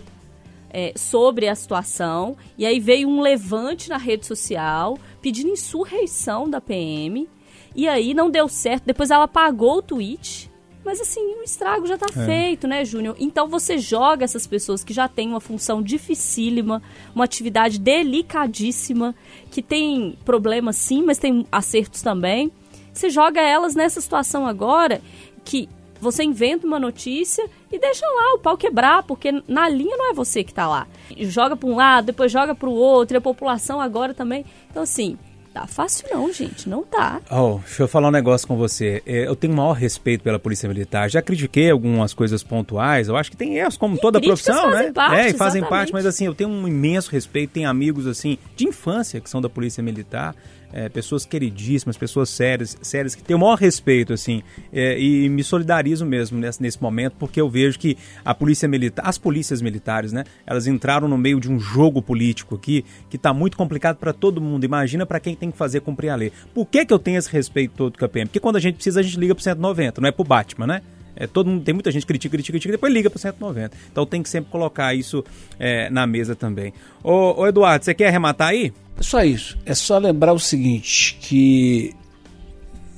[0.73, 2.37] é, sobre a situação.
[2.57, 7.29] E aí veio um levante na rede social pedindo insurreição da PM.
[7.75, 8.85] E aí não deu certo.
[8.85, 10.51] Depois ela apagou o tweet.
[10.85, 12.25] Mas assim, o estrago já está é.
[12.25, 13.15] feito, né, Júnior?
[13.19, 16.83] Então você joga essas pessoas que já têm uma função dificílima,
[17.15, 19.15] uma atividade delicadíssima,
[19.51, 22.51] que tem problemas sim, mas tem acertos também.
[22.93, 25.03] Você joga elas nessa situação agora
[25.45, 25.69] que
[26.01, 30.15] você inventa uma notícia e deixa lá o pau quebrar, porque na linha não é
[30.15, 30.87] você que está lá.
[31.19, 34.45] Joga para um lado, depois joga para o outro, e a população agora também.
[34.71, 35.19] Então, assim,
[35.53, 37.21] Tá fácil não, gente, não tá.
[37.29, 39.03] Oh, deixa eu falar um negócio com você.
[39.05, 41.11] É, eu tenho o maior respeito pela Polícia Militar.
[41.11, 43.09] Já critiquei algumas coisas pontuais.
[43.09, 44.93] Eu acho que tem erros, como e toda profissão, né?
[44.93, 45.69] Parte, é, e fazem exatamente.
[45.69, 47.55] parte, mas assim, eu tenho um imenso respeito.
[47.55, 50.37] Tenho amigos, assim, de infância que são da Polícia Militar
[50.73, 55.43] é, pessoas queridíssimas, pessoas sérias, sérias que têm o maior respeito, assim, é, e me
[55.43, 60.13] solidarizo mesmo nesse, nesse momento, porque eu vejo que a polícia militar, as polícias militares,
[60.13, 64.13] né, elas entraram no meio de um jogo político aqui que está muito complicado para
[64.13, 64.65] todo mundo.
[64.65, 66.33] Imagina para quem tem que fazer cumprir a lei.
[66.55, 68.27] Por que, que eu tenho esse respeito todo com a PM?
[68.27, 70.83] Porque quando a gente precisa, a gente liga pro 190, não é pro Batman, né?
[71.17, 73.77] É, todo mundo, tem muita gente que critica, critica, critica, depois liga para 190.
[73.91, 75.25] Então tem que sempre colocar isso
[75.59, 76.73] é, na mesa também.
[77.03, 78.73] Ô, ô, Eduardo, você quer arrematar aí?
[78.99, 79.59] É só isso.
[79.67, 81.95] É só lembrar o seguinte, que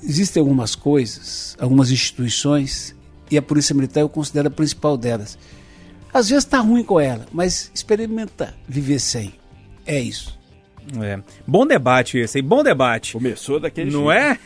[0.03, 2.95] existem algumas coisas, algumas instituições,
[3.31, 5.39] e a Polícia Militar eu considero a principal delas.
[6.13, 9.33] Às vezes tá ruim com ela, mas experimenta viver sem.
[9.87, 10.39] É isso.
[11.01, 11.21] É.
[11.47, 12.45] Bom debate esse, hein?
[12.45, 13.13] Bom debate.
[13.13, 14.39] Começou daquele Não é?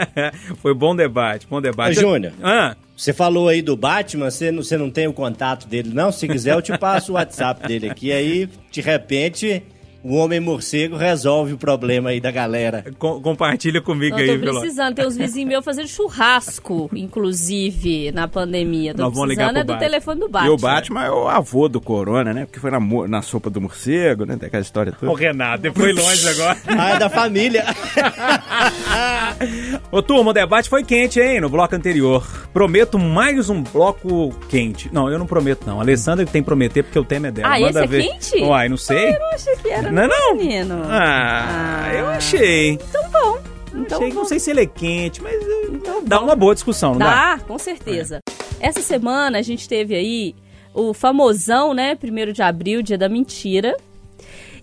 [0.60, 1.98] Foi bom debate, bom debate.
[1.98, 5.90] Júnior, Ah, você falou aí do Batman, você não, você não tem o contato dele,
[5.94, 6.10] não?
[6.10, 8.10] Se quiser, eu te passo o WhatsApp dele aqui.
[8.10, 9.62] Aí, de repente,
[10.02, 12.84] o Homem Morcego resolve o problema aí da galera.
[12.98, 14.94] co- compartilha comigo Não, aí, tô precisando.
[14.94, 18.94] Tem uns vizinhos meus fazendo churrasco, inclusive, na pandemia.
[18.94, 19.84] Tô Nós vamos ligar é pro do Batman.
[19.86, 20.52] telefone do E Batman.
[20.52, 22.44] o Batman é o avô do Corona, né?
[22.46, 24.36] Porque foi na, mo- na sopa do morcego, né?
[24.36, 25.10] Tem aquela história toda.
[25.10, 26.58] Ô, Renato, foi longe agora.
[26.78, 27.64] Ah, é da família.
[29.90, 32.26] Ô, turma, o debate foi quente, hein, no bloco anterior.
[32.52, 34.88] Prometo mais um bloco quente.
[34.92, 35.78] Não, eu não prometo, não.
[35.78, 37.48] A Alessandra que tem que prometer, porque o tema é dela.
[37.56, 38.02] Ah, Manda esse é ver.
[38.04, 38.36] quente?
[38.42, 39.10] Uai, não sei.
[39.16, 40.34] Eu achei que era Não é não?
[40.36, 40.82] menino.
[40.84, 42.72] Ah, eu achei.
[42.72, 43.38] Então bom.
[43.74, 44.14] Então achei, bom.
[44.14, 47.36] não sei se ele é quente, mas eh, dá uma boa discussão, não dá?
[47.36, 48.20] Dá, com certeza.
[48.60, 50.34] Essa semana a gente teve aí
[50.74, 51.94] o famosão, né?
[51.94, 53.76] Primeiro de abril, dia da mentira.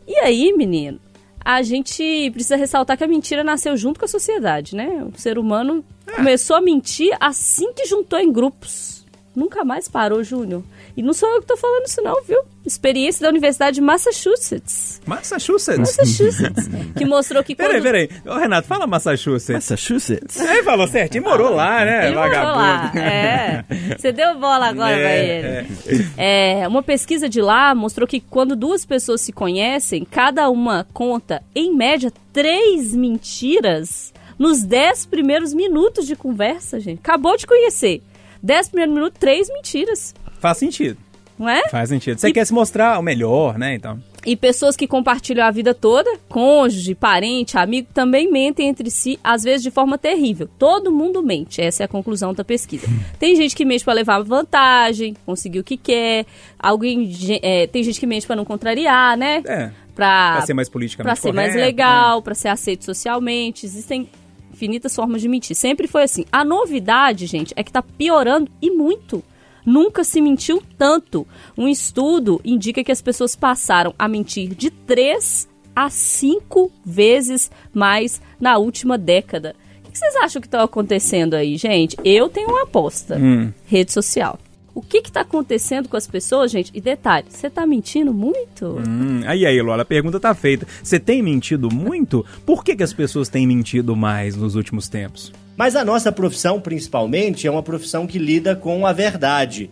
[0.08, 1.00] E aí, menino,
[1.43, 5.06] a gente precisa ressaltar que a mentira nasceu junto com a sociedade, né?
[5.13, 5.84] O ser humano
[6.15, 9.06] começou a mentir assim que juntou em grupos.
[9.36, 10.63] Nunca mais parou, Júnior.
[10.98, 12.40] E não sou eu que tô falando isso não, viu?
[12.66, 15.02] Experiência da Universidade de Massachusetts.
[15.06, 15.78] Massachusetts.
[15.78, 16.70] Massachusetts.
[16.98, 17.68] que mostrou que quando...
[17.82, 18.10] Peraí, peraí.
[18.26, 19.54] Ô, Renato, fala Massachusetts.
[19.54, 20.40] Massachusetts?
[20.40, 22.58] Ele falou certo, ele morou lá, né, Ele morou vagabundo.
[22.58, 23.66] lá, é.
[23.98, 26.08] Você deu bola agora pra É, ele.
[26.18, 31.44] É, uma pesquisa de lá mostrou que quando duas pessoas se conhecem, cada uma conta,
[31.54, 37.00] em média, três mentiras nos dez primeiros minutos de conversa, gente.
[37.00, 38.02] Acabou de conhecer.
[38.42, 40.14] Dez primeiros minutos, três mentiras.
[40.39, 40.98] Faz sentido.
[41.38, 41.67] Não é?
[41.69, 42.17] Faz sentido.
[42.17, 44.02] Você E- quer se mostrar o melhor, né, então.
[44.26, 49.43] E pessoas que compartilham a vida toda, cônjuge, parente, amigo, também mentem entre si, às
[49.43, 50.50] vezes de forma terrível.
[50.58, 52.88] Todo mundo mente, essa é a conclusão da pesquisa.
[53.19, 56.26] Tem gente que mente para levar vantagem, conseguir o que quer.
[56.58, 57.12] Alguém,
[57.43, 59.43] é, tem gente que mente para não contrariar, né?
[59.45, 59.71] É.
[59.93, 61.65] Pra, Pra ser mais politicamente pra ser mais correto, né?
[61.65, 63.65] legal, pra ser aceito socialmente.
[63.65, 64.10] Existem
[64.52, 65.56] infinitas formas de mentir.
[65.56, 66.26] Sempre foi assim.
[66.32, 69.24] A novidade, gente, é que tá piorando e muito.
[69.65, 71.28] Nunca se mentiu tanto.
[71.58, 78.21] Um estudo indica que as pessoas passaram a mentir de 3 a 5 vezes mais
[78.39, 79.56] na última década.
[79.86, 81.97] O que vocês acham que está acontecendo aí, gente?
[82.04, 83.17] Eu tenho uma aposta.
[83.17, 83.51] Hum.
[83.65, 84.39] Rede social.
[84.75, 86.69] O que está acontecendo com as pessoas, gente?
[86.73, 88.78] E detalhe, você tá mentindo muito?
[88.86, 90.67] Hum, aí, aí, Lola, a pergunta tá feita.
[90.84, 92.25] Você tem mentido muito?
[92.45, 95.32] Por que, que as pessoas têm mentido mais nos últimos tempos?
[95.58, 99.70] Mas a nossa profissão, principalmente, é uma profissão que lida com a verdade.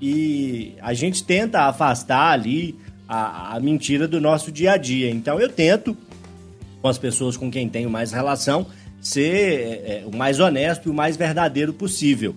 [0.00, 5.10] E a gente tenta afastar ali a, a mentira do nosso dia a dia.
[5.10, 5.96] Então eu tento,
[6.80, 8.66] com as pessoas com quem tenho mais relação,
[9.00, 12.34] ser é, é, o mais honesto e o mais verdadeiro possível.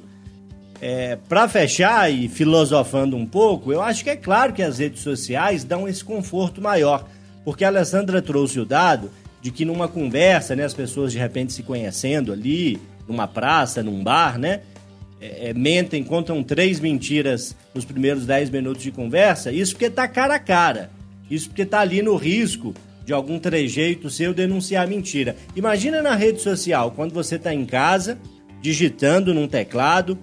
[0.80, 5.02] É, para fechar e filosofando um pouco, eu acho que é claro que as redes
[5.02, 7.08] sociais dão esse conforto maior,
[7.44, 9.10] porque a Alessandra trouxe o dado
[9.42, 14.04] de que numa conversa, né, as pessoas de repente se conhecendo ali, numa praça, num
[14.04, 14.62] bar, né,
[15.20, 20.08] é, é, mentem, contam três mentiras nos primeiros dez minutos de conversa, isso porque tá
[20.08, 20.92] cara a cara,
[21.30, 22.74] isso porque tá ali no risco
[23.06, 25.36] de algum trejeito seu denunciar mentira.
[25.56, 28.18] Imagina na rede social, quando você tá em casa,
[28.62, 30.18] digitando num teclado,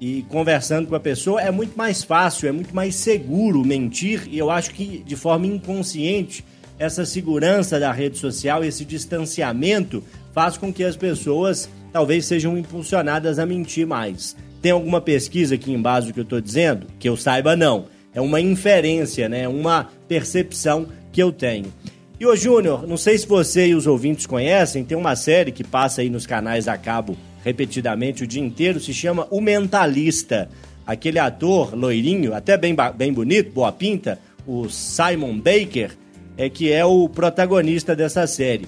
[0.00, 4.38] e conversando com a pessoa é muito mais fácil, é muito mais seguro mentir e
[4.38, 6.44] eu acho que de forma inconsciente
[6.78, 13.38] essa segurança da rede social, esse distanciamento faz com que as pessoas talvez sejam impulsionadas
[13.38, 14.36] a mentir mais.
[14.60, 16.86] Tem alguma pesquisa aqui embaixo do que eu estou dizendo?
[16.98, 17.86] Que eu saiba não.
[18.12, 19.46] É uma inferência, né?
[19.48, 21.72] Uma percepção que eu tenho.
[22.18, 25.62] E ô Júnior, não sei se você e os ouvintes conhecem, tem uma série que
[25.62, 30.48] passa aí nos canais a cabo repetidamente o dia inteiro, se chama O Mentalista.
[30.86, 35.90] Aquele ator loirinho, até bem, bem bonito, boa pinta, o Simon Baker,
[36.36, 38.66] é que é o protagonista dessa série.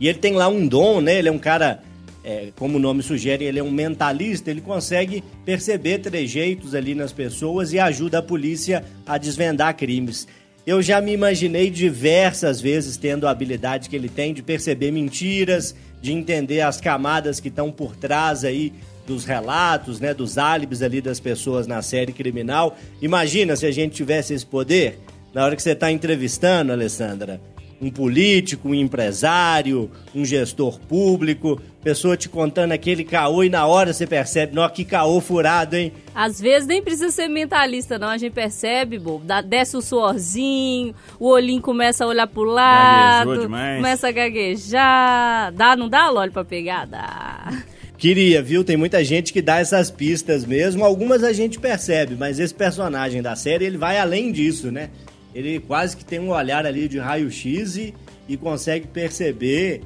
[0.00, 1.18] E ele tem lá um dom, né?
[1.18, 1.82] Ele é um cara,
[2.24, 7.12] é, como o nome sugere, ele é um mentalista, ele consegue perceber trejeitos ali nas
[7.12, 10.26] pessoas e ajuda a polícia a desvendar crimes.
[10.66, 15.74] Eu já me imaginei diversas vezes tendo a habilidade que ele tem de perceber mentiras,
[16.00, 18.72] de entender as camadas que estão por trás aí
[19.06, 22.76] dos relatos, né, dos álibis ali das pessoas na série criminal.
[23.02, 24.98] Imagina se a gente tivesse esse poder
[25.34, 27.40] na hora que você está entrevistando, Alessandra,
[27.80, 33.92] um político, um empresário, um gestor público, pessoa te contando aquele caô e na hora
[33.92, 35.92] você percebe, nossa, que caô furado, hein?
[36.14, 38.08] Às vezes nem precisa ser mentalista, não.
[38.08, 39.24] A gente percebe, bobo.
[39.46, 45.52] Desce o suorzinho, o olhinho começa a olhar pro lado, começa a gaguejar.
[45.52, 46.86] Dá, não dá, Loli, pra pegar?
[46.86, 47.50] Dá.
[47.96, 48.64] Queria, viu?
[48.64, 50.84] Tem muita gente que dá essas pistas mesmo.
[50.84, 54.90] Algumas a gente percebe, mas esse personagem da série, ele vai além disso, né?
[55.34, 57.94] Ele quase que tem um olhar ali de raio-x e,
[58.28, 59.82] e consegue perceber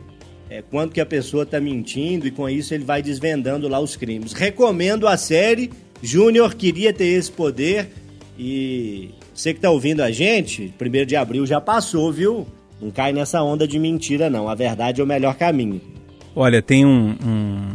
[0.49, 3.97] é, quanto que a pessoa tá mentindo e com isso ele vai desvendando lá os
[3.97, 4.33] crimes.
[4.33, 5.71] Recomendo a série.
[6.03, 7.89] Júnior queria ter esse poder
[8.39, 12.47] e você que tá ouvindo a gente, primeiro de abril já passou, viu?
[12.81, 14.49] Não cai nessa onda de mentira, não.
[14.49, 15.81] A verdade é o melhor caminho.
[16.37, 17.73] Olha, tem um, um,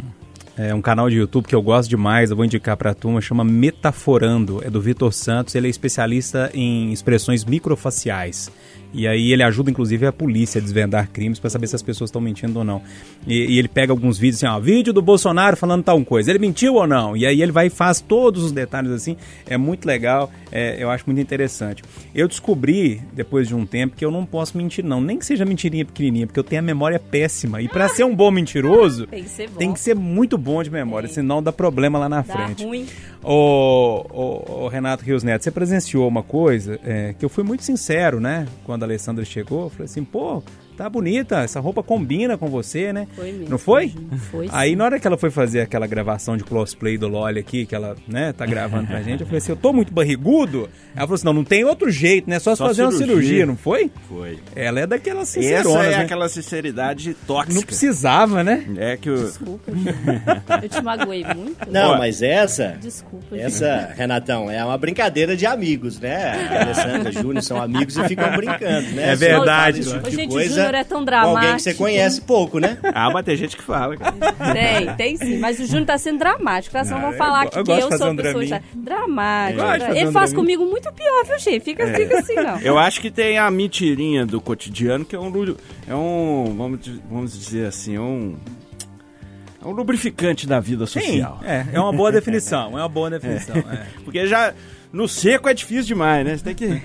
[0.60, 3.42] é, um canal de YouTube que eu gosto demais, eu vou indicar pra turma, chama
[3.42, 8.50] Metaforando, é do Vitor Santos, ele é especialista em expressões microfaciais.
[8.92, 12.08] E aí ele ajuda, inclusive, a polícia a desvendar crimes para saber se as pessoas
[12.08, 12.82] estão mentindo ou não.
[13.26, 16.30] E, e, ele pega alguns vídeos assim, ó, vídeo do Bolsonaro falando tal coisa.
[16.30, 17.16] Ele mentiu ou não?
[17.16, 19.16] E aí ele vai e faz todos os detalhes assim.
[19.46, 21.82] É muito legal, é, eu acho muito interessante.
[22.14, 25.00] Eu descobri, depois de um tempo, que eu não posso mentir, não.
[25.00, 27.62] Nem que seja mentirinha pequenininha, porque eu tenho a memória péssima.
[27.62, 29.56] E para ser um bom mentiroso, Tem que ser bom.
[29.56, 32.64] tem que ser muito bom de memória, senão dá problema lá na Dá frente.
[32.64, 32.86] ruim.
[33.22, 37.62] Ô, ô, ô, Renato Rios Neto, você presenciou uma coisa é, que eu fui muito
[37.62, 38.46] sincero, né?
[38.64, 40.42] Quando a Alessandra chegou, eu falei assim, pô,
[40.80, 43.06] tá bonita, essa roupa combina com você, né?
[43.14, 43.50] Foi mesmo.
[43.50, 43.92] Não foi?
[44.30, 44.52] Foi sim.
[44.54, 47.74] Aí na hora que ela foi fazer aquela gravação de cosplay do Loli aqui, que
[47.74, 50.70] ela, né, tá gravando pra gente, eu falei assim, eu tô muito barrigudo.
[50.96, 52.38] Ela falou assim, não, não tem outro jeito, né?
[52.38, 53.16] Só, Só fazer uma cirurgia.
[53.16, 53.90] cirurgia, não foi?
[54.08, 54.38] Foi.
[54.56, 56.02] Ela é daquelas Essa sinceronas, é né?
[56.04, 57.54] aquela sinceridade tóxica.
[57.54, 58.64] Não precisava, né?
[58.78, 59.16] É que o...
[59.16, 59.90] Desculpa, gente.
[60.64, 61.70] Eu te magoei muito.
[61.70, 63.44] Não, mas essa, Desculpa, gente.
[63.44, 66.48] essa, Renatão, é uma brincadeira de amigos, né?
[66.48, 69.10] A Alessandra Júnior são amigos e ficam brincando, né?
[69.10, 71.60] É verdade, Ô, de gente, o coisa Júnior é tão com Alguém que dramático.
[71.60, 72.78] você conhece pouco, né?
[72.92, 74.14] Ah, mas tem gente que fala, cara.
[74.52, 75.38] Tem, tem sim.
[75.38, 76.84] Mas o Júnior tá sendo dramático, tá?
[76.84, 78.62] Não, vão falar eu que, eu que eu sou um pessoa draminha.
[78.74, 79.60] Dramático.
[79.60, 80.36] Fazer Ele um faz draminha.
[80.36, 81.64] comigo muito pior, viu, gente?
[81.64, 82.60] Fica, fica assim, não.
[82.60, 85.56] Eu acho que tem a mentirinha do cotidiano, que é um,
[85.88, 86.80] é um vamos,
[87.10, 88.36] vamos dizer assim, é um,
[89.62, 91.40] é um lubrificante da vida Sim, social.
[91.44, 93.56] é, é uma boa definição, é uma boa definição.
[93.70, 93.86] é.
[94.04, 94.52] Porque já
[94.92, 96.36] no seco é difícil demais, né?
[96.36, 96.66] Você tem que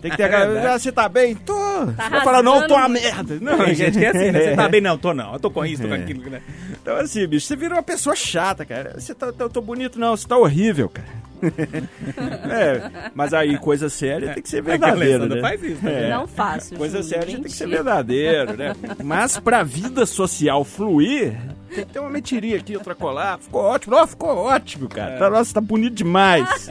[0.00, 1.34] tem que ter aquela, ah, você tá bem?
[1.34, 1.54] Tô.
[1.96, 3.00] Tá Vai falar não, tô uma rasgando.
[3.00, 3.38] merda.
[3.40, 4.40] Não, Tem gente que é assim, né?
[4.40, 4.80] Você tá bem?
[4.80, 5.32] Não, tô não.
[5.32, 5.98] Eu tô com isso, tô com É.
[5.98, 6.40] aquilo, né?
[6.82, 8.94] Então assim, bicho, você vira uma pessoa chata, cara.
[8.98, 11.08] Você tá, eu tô bonito não, você tá horrível, cara.
[12.50, 15.48] é, mas aí coisa séria tem que ser É verdadeira, Alessandra né?
[15.48, 16.04] faz isso, né?
[16.04, 16.10] É.
[16.10, 16.74] Não faço.
[16.74, 18.74] Coisa séria tem que ser verdadeiro, né?
[19.02, 21.36] Mas pra vida social fluir,
[21.74, 23.38] tem que ter uma mentirinha aqui, outra colar.
[23.38, 23.96] Ficou ótimo.
[23.96, 25.18] Não, ficou ótimo, cara.
[25.18, 26.68] Tá, nossa, tá bonito demais.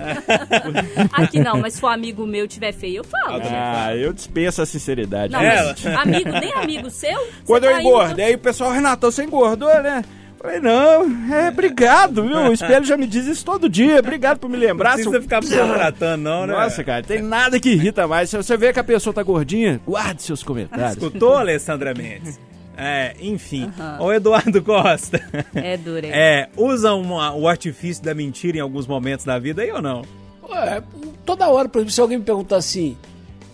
[1.14, 3.42] Aqui não, mas se for amigo meu tiver feio, eu falo.
[3.44, 3.54] gente.
[3.54, 5.32] Ah, eu dispenso a sinceridade.
[5.32, 7.28] Não, mas amigo, nem amigo seu.
[7.46, 10.04] Quando eu tá engordei, aí o pessoal, Renatão, você engordou, né?
[10.40, 12.38] Falei, não, é, obrigado, viu?
[12.38, 14.00] O espelho já me diz isso todo dia.
[14.00, 14.90] Obrigado por me lembrar.
[14.90, 16.54] Não precisa seu- ficar se tratando, não, né?
[16.54, 18.30] Nossa, cara, tem nada que irrita mais.
[18.30, 20.92] Se você vê que a pessoa tá gordinha, guarde seus comentários.
[20.92, 22.40] Escutou, Alessandra Mendes?
[22.78, 23.72] É, enfim.
[24.00, 25.20] O Eduardo Costa.
[25.56, 26.12] É duro, hein?
[26.14, 30.04] É, usa uma- o artifício da mentira em alguns momentos da vida aí ou não?
[30.48, 30.84] Ué,
[31.26, 32.96] toda hora, por exemplo, se alguém me perguntar assim,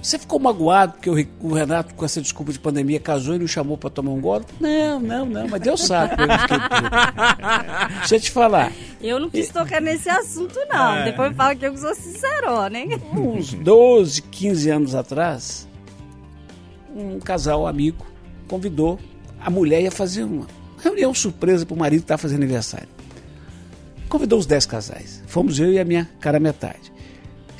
[0.04, 3.40] você ficou magoado porque o Re- o Renato, com essa desculpa de pandemia, casou e
[3.40, 4.44] não chamou pra tomar um gole?
[4.60, 6.16] Não, não, não, mas deu saco.
[6.22, 6.28] Eu.
[8.00, 10.96] Deixa eu te falar, Eu não quis tocar nesse assunto, não.
[10.96, 11.06] É.
[11.06, 13.02] Depois fala que eu sou sincerona, hein?
[13.16, 15.68] uns 12, 15 anos atrás,
[16.96, 18.06] um casal amigo
[18.48, 19.00] convidou
[19.42, 20.46] a mulher ia fazer uma
[20.82, 22.88] reunião surpresa pro marido que tá fazendo aniversário.
[24.08, 25.24] Convidou os 10 casais.
[25.28, 26.93] Fomos eu e a minha cara metade.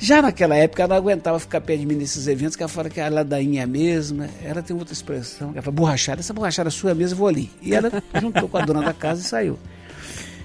[0.04, 2.90] Já naquela época ela não aguentava ficar perto de mim nesses eventos, que ela fala
[2.90, 5.52] que a ladainha é a mesma, ela tem outra expressão.
[5.54, 7.50] Ela fala, borrachada, essa borrachada sua é a mesma, eu vou ali.
[7.62, 7.90] E ela
[8.20, 9.58] juntou com a dona da casa e saiu.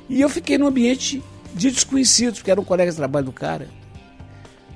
[0.07, 1.21] E eu fiquei num ambiente
[1.53, 3.67] de desconhecidos, porque eram colegas de trabalho do cara.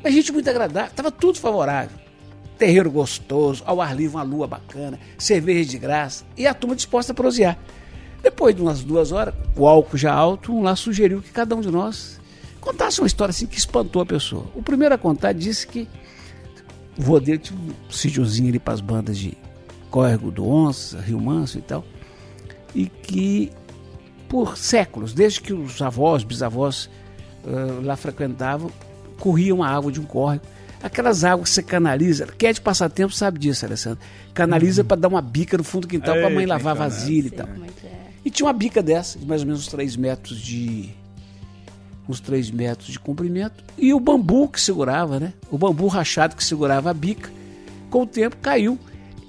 [0.05, 1.97] Gente muito agradável, estava tudo favorável.
[2.57, 7.13] Terreiro gostoso, ao ar livre, uma lua bacana, cerveja de graça e a turma disposta
[7.13, 7.57] a prosear.
[8.21, 11.61] Depois de umas duas horas, o álcool já alto, um lá sugeriu que cada um
[11.61, 12.21] de nós
[12.63, 14.45] contasse uma história assim que espantou a pessoa.
[14.55, 15.87] O primeiro a contar disse que
[16.97, 19.37] o vô dele tinha um sítiozinho ali para as bandas de
[19.91, 21.83] Córrego do Onça, Rio Manso e tal,
[22.73, 23.51] e que
[24.29, 26.89] por séculos, desde que os avós, bisavós
[27.45, 28.71] eh, lá frequentavam,
[29.19, 30.43] corria uma água de um córrego.
[30.81, 33.99] Aquelas águas que você canaliza, quem é de passatempo sabe disso, Alessandro.
[34.33, 36.79] Canaliza para dar uma bica no fundo do quintal para a mãe Eita, lavar né?
[36.79, 37.47] vasilha e tal.
[37.47, 38.03] é é.
[38.25, 40.89] E tinha uma bica dessa, de mais ou menos uns 3 metros de.
[42.07, 43.63] Uns 3 metros de comprimento.
[43.77, 45.33] E o bambu que segurava, né?
[45.49, 47.31] O bambu rachado que segurava a bica,
[47.89, 48.77] com o tempo caiu.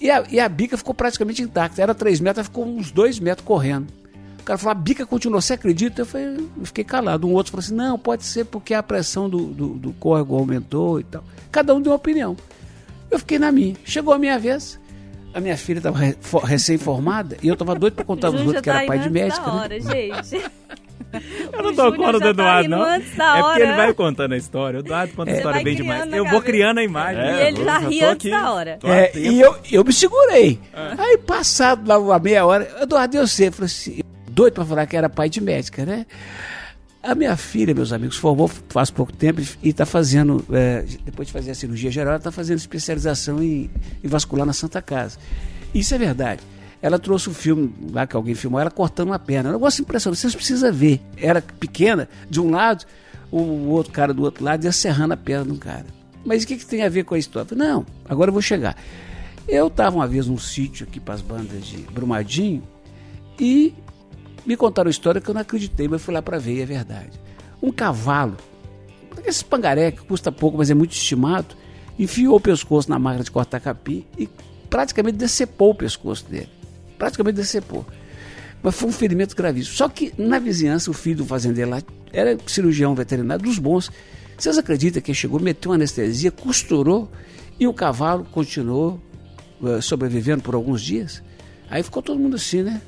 [0.01, 1.81] E a, e a bica ficou praticamente intacta.
[1.81, 3.89] Era 3 metros, ficou uns 2 metros correndo.
[4.41, 6.03] O cara falou, a bica continuou, você acredita?
[6.03, 7.27] Eu, falei, eu fiquei calado.
[7.27, 11.01] Um outro falou assim, não, pode ser porque a pressão do, do, do córrego aumentou
[11.01, 11.25] e tal.
[11.51, 12.37] Cada um deu uma opinião.
[13.11, 13.75] Eu fiquei na minha.
[13.85, 14.79] Chegou a minha vez,
[15.33, 18.69] a minha filha estava re, recém-formada e eu estava doido para contar os outros que
[18.69, 19.41] era tá pai de médica.
[19.41, 19.61] Da né?
[19.61, 20.51] hora, gente.
[21.53, 22.85] Eu não dou conta do tá Eduardo, não.
[22.85, 23.43] É hora.
[23.43, 24.79] porque ele vai contando a história.
[24.79, 26.13] O Eduardo conta a história bem demais.
[26.13, 27.23] Eu vou criando a imagem.
[27.23, 27.49] E né?
[27.49, 28.31] ele já ri tô antes aqui.
[28.31, 28.79] da hora.
[28.81, 30.61] Tô É, e eu, eu me segurei.
[30.99, 34.97] Aí, passado lá uma meia hora, Eduardo, eu sei, falei assim, doido para falar que
[34.97, 36.07] era pai de médica, né?
[37.03, 41.35] A minha filha, meus amigos, formou faz pouco tempo e está fazendo, é, depois de
[41.35, 43.71] fazer a cirurgia geral, ela está fazendo especialização em,
[44.03, 45.19] em vascular na Santa Casa.
[45.75, 46.41] Isso é verdade.
[46.85, 49.49] Ela trouxe o filme lá que alguém filmou, ela cortando uma perna.
[49.49, 51.01] É um negócio impressionante, vocês precisam ver.
[51.17, 52.85] Era pequena, de um lado,
[53.33, 55.87] o, outro cara do outro lado ia serrando a perna de um cara.
[56.27, 57.57] Mas o que, que tem a ver com a história?
[57.57, 58.77] Não, agora eu vou chegar.
[59.49, 62.63] Eu estava uma vez num sítio aqui para as bandas de Brumadinho
[63.41, 63.73] e
[64.45, 66.67] me contaram uma história que eu não acreditei, mas fui lá para ver, e é
[66.67, 67.19] verdade.
[67.63, 68.37] Um cavalo,
[69.25, 71.57] esse pangaré que custa pouco, mas é muito estimado,
[71.99, 74.29] enfiou o pescoço na máquina de cortar capim e
[74.69, 76.54] praticamente decepou o pescoço dele.
[77.05, 77.85] Praticamente decepou.
[78.63, 79.77] Mas foi um ferimento gravíssimo.
[79.77, 83.91] Só que na vizinhança, o filho do fazendeiro lá era cirurgião veterinário dos bons.
[84.39, 87.11] Vocês acreditam que chegou, meteu uma anestesia, costurou
[87.61, 88.99] e o cavalo continuou
[89.63, 91.23] eh, sobrevivendo por alguns dias?
[91.69, 92.81] Aí ficou todo mundo assim, né?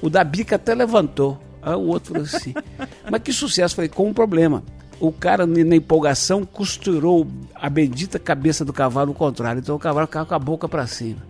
[0.00, 1.36] O da bica até levantou.
[1.60, 2.54] Aí o outro falou assim.
[3.10, 3.74] Mas que sucesso.
[3.74, 4.62] Falei, com um problema.
[5.00, 9.58] O cara, na empolgação, costurou a bendita cabeça do cavalo ao contrário.
[9.58, 11.26] Então o cavalo ficava com a boca para cima.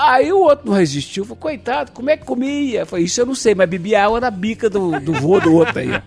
[0.00, 2.82] Aí o outro não resistiu, falou, coitado, como é que comia?
[2.82, 5.52] Eu falei, isso eu não sei, mas bebia água na bica do, do vô do
[5.52, 5.88] outro aí.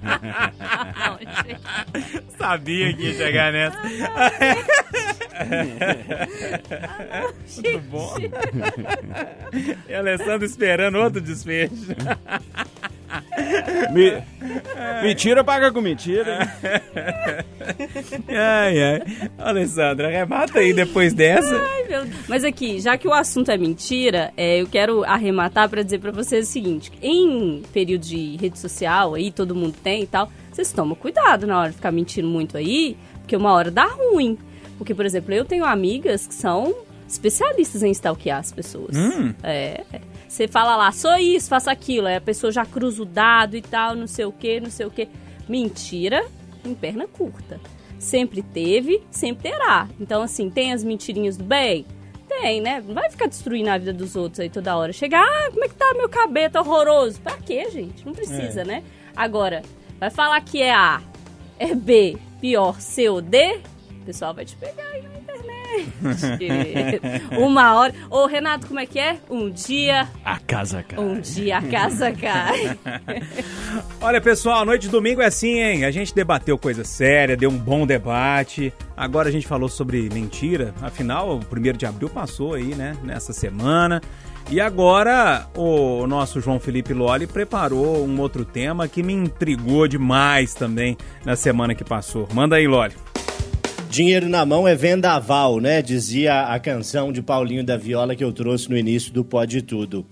[2.40, 3.78] Sabia que ia chegar nessa.
[7.54, 8.16] Tudo bom?
[9.90, 11.76] E Alessandro esperando outro desfecho.
[13.92, 14.22] Me-
[15.04, 16.40] Mentira paga com mentira.
[18.30, 19.02] Ai, ai.
[19.38, 21.56] Alessandra, arremata aí depois dessa.
[21.56, 22.16] Ai, meu Deus.
[22.28, 26.12] Mas aqui, já que o assunto é mentira, é, eu quero arrematar para dizer para
[26.12, 30.72] vocês o seguinte: em período de rede social, aí todo mundo tem e tal, vocês
[30.72, 34.38] tomam cuidado na hora de ficar mentindo muito aí, porque uma hora dá ruim.
[34.78, 36.74] Porque, por exemplo, eu tenho amigas que são
[37.08, 38.96] especialistas em stalkear as pessoas.
[38.96, 39.34] Hum.
[39.44, 39.82] É.
[40.32, 43.62] Você fala lá, sou isso, faço aquilo, aí a pessoa já cruza o dado e
[43.62, 45.10] tal, não sei o que, não sei o que.
[45.46, 46.26] Mentira
[46.64, 47.60] em perna curta.
[48.00, 49.90] Sempre teve, sempre terá.
[50.00, 51.86] Então, assim, tem as mentirinhas do bem?
[52.30, 52.82] Tem, né?
[52.88, 54.94] Não vai ficar destruindo a vida dos outros aí toda hora.
[54.94, 57.20] Chegar, ah, como é que tá meu cabelo tá horroroso?
[57.20, 58.06] Pra quê, gente?
[58.06, 58.86] Não precisa, né?
[59.14, 59.62] Agora,
[60.00, 61.02] vai falar que é A,
[61.60, 63.60] é B, pior, C ou D?
[64.00, 65.11] O pessoal vai te pegar aí.
[67.38, 67.94] Uma hora.
[68.10, 69.18] Ô, Renato, como é que é?
[69.30, 71.02] Um dia, A casa, cara.
[71.02, 72.78] um dia a casa cai.
[74.02, 75.86] Olha, pessoal, a noite de domingo é assim, hein?
[75.86, 78.74] A gente debateu coisa séria, deu um bom debate.
[78.96, 80.74] Agora a gente falou sobre mentira.
[80.82, 82.96] Afinal, o primeiro de abril passou aí, né?
[83.04, 84.02] Nessa semana.
[84.50, 90.54] E agora o nosso João Felipe Loli preparou um outro tema que me intrigou demais
[90.54, 92.28] também na semana que passou.
[92.34, 92.94] Manda aí, Loli.
[93.92, 95.82] Dinheiro na mão é vendaval, né?
[95.82, 100.08] Dizia a canção de Paulinho da Viola que eu trouxe no início do Pode Tudo.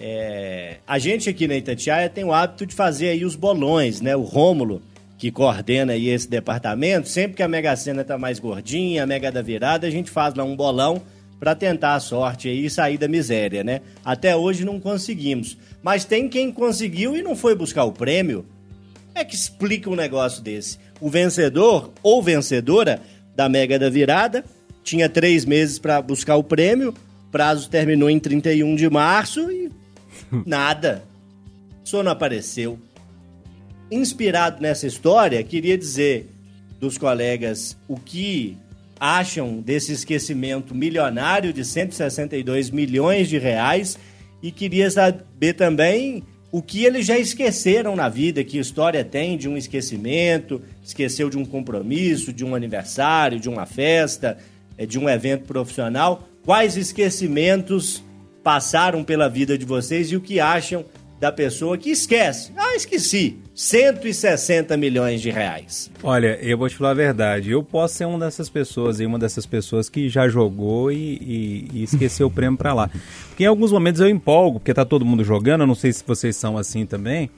[0.00, 4.16] É, a gente aqui na Itatiaia tem o hábito de fazer aí os bolões, né?
[4.16, 4.82] O Rômulo,
[5.16, 9.30] que coordena aí esse departamento, sempre que a Mega Sena tá mais gordinha, a Mega
[9.30, 11.00] da Virada, a gente faz lá um bolão
[11.38, 13.82] para tentar a sorte aí e sair da miséria, né?
[14.04, 15.56] Até hoje não conseguimos.
[15.80, 18.44] Mas tem quem conseguiu e não foi buscar o prêmio.
[19.06, 20.84] Como é que explica um negócio desse?
[21.00, 23.00] O vencedor ou vencedora
[23.34, 24.44] da Mega da Virada
[24.82, 26.94] tinha três meses para buscar o prêmio,
[27.30, 29.70] prazo terminou em 31 de março e
[30.46, 31.02] nada.
[31.84, 32.78] O senhor não apareceu.
[33.90, 36.28] Inspirado nessa história, queria dizer
[36.80, 38.56] dos colegas o que
[38.98, 43.98] acham desse esquecimento milionário de 162 milhões de reais
[44.42, 49.48] e queria saber também o que eles já esqueceram na vida, que história tem de
[49.48, 54.38] um esquecimento, esqueceu de um compromisso, de um aniversário, de uma festa,
[54.78, 56.28] eh, de um evento profissional.
[56.44, 58.02] Quais esquecimentos
[58.42, 60.84] passaram pela vida de vocês e o que acham
[61.18, 62.52] da pessoa que esquece?
[62.56, 63.38] Ah, esqueci.
[63.56, 65.90] 160 milhões de reais.
[66.02, 67.50] Olha, eu vou te falar a verdade.
[67.50, 71.68] Eu posso ser uma dessas pessoas e uma dessas pessoas que já jogou e, e-
[71.72, 72.90] e esqueceu o prêmio pra lá.
[73.30, 75.62] Porque em alguns momentos eu empolgo, porque tá todo mundo jogando.
[75.62, 77.30] Eu não sei se vocês são assim também.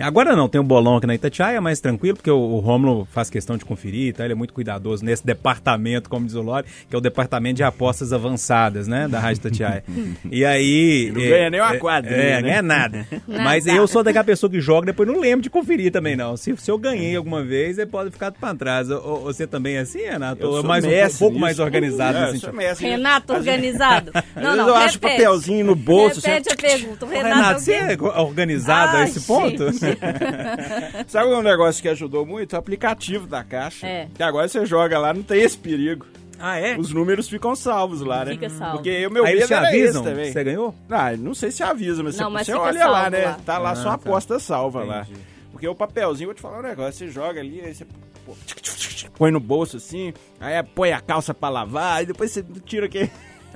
[0.00, 3.06] Agora não, tem o bolão aqui na Itatiaia, é mais tranquilo, porque o, o Rômulo
[3.12, 4.24] faz questão de conferir, tá?
[4.24, 7.62] Ele é muito cuidadoso nesse departamento, como diz o Lore, que é o departamento de
[7.62, 9.08] apostas avançadas, né?
[9.08, 9.84] Da Rádio Itatiaia.
[10.30, 11.10] e aí...
[11.14, 12.42] Não ganha nem uma quadrinha, É, né?
[12.42, 13.06] ganha nada.
[13.26, 13.42] Nada.
[13.44, 15.90] Mas eu sou daquela pessoa que joga e depois não lembro de conferir.
[15.92, 16.36] também, não.
[16.36, 18.90] Se, se eu ganhei alguma vez, ele pode ficar pra trás.
[18.90, 20.42] O- Você também é assim, Renato?
[20.42, 21.40] Eu é sou mais um, mestre pouco nisso.
[21.40, 22.52] mais organizado É, sou sentido?
[22.54, 22.86] mestre.
[22.88, 24.12] Renato organizado.
[24.36, 25.14] Não, não, eu acho repete.
[25.22, 26.20] papelzinho no bolso.
[26.20, 27.06] Repete a assim, pergunta.
[27.06, 29.64] O Ô, Renato, Renato, é você é organizado a Ai, esse ponto?
[31.06, 32.52] Sabe um negócio que ajudou muito?
[32.52, 33.86] O aplicativo da Caixa.
[33.86, 34.08] É.
[34.14, 36.06] Que agora você joga lá, não tem esse perigo.
[36.38, 36.76] Ah, é?
[36.76, 38.32] Os números ficam salvos lá, né?
[38.32, 38.74] Fica salvo.
[38.76, 40.26] Porque o meu Aí eles medo te avisam também.
[40.26, 40.74] que você ganhou?
[40.90, 43.24] Ah, não sei se avisa, mas, Não, você, mas você olha lá, né?
[43.24, 43.38] lá.
[43.44, 43.94] Tá lá Ah, sua tá.
[43.94, 45.00] aposta salva lá.
[45.02, 45.20] Entendi.
[45.50, 47.86] Porque o papelzinho, vou te falar um negócio, você joga ali, aí você
[48.26, 52.04] pô, tchic, tchic, tchic, põe no bolso assim, aí põe a calça pra lavar, aí
[52.06, 53.10] depois você tira aquele...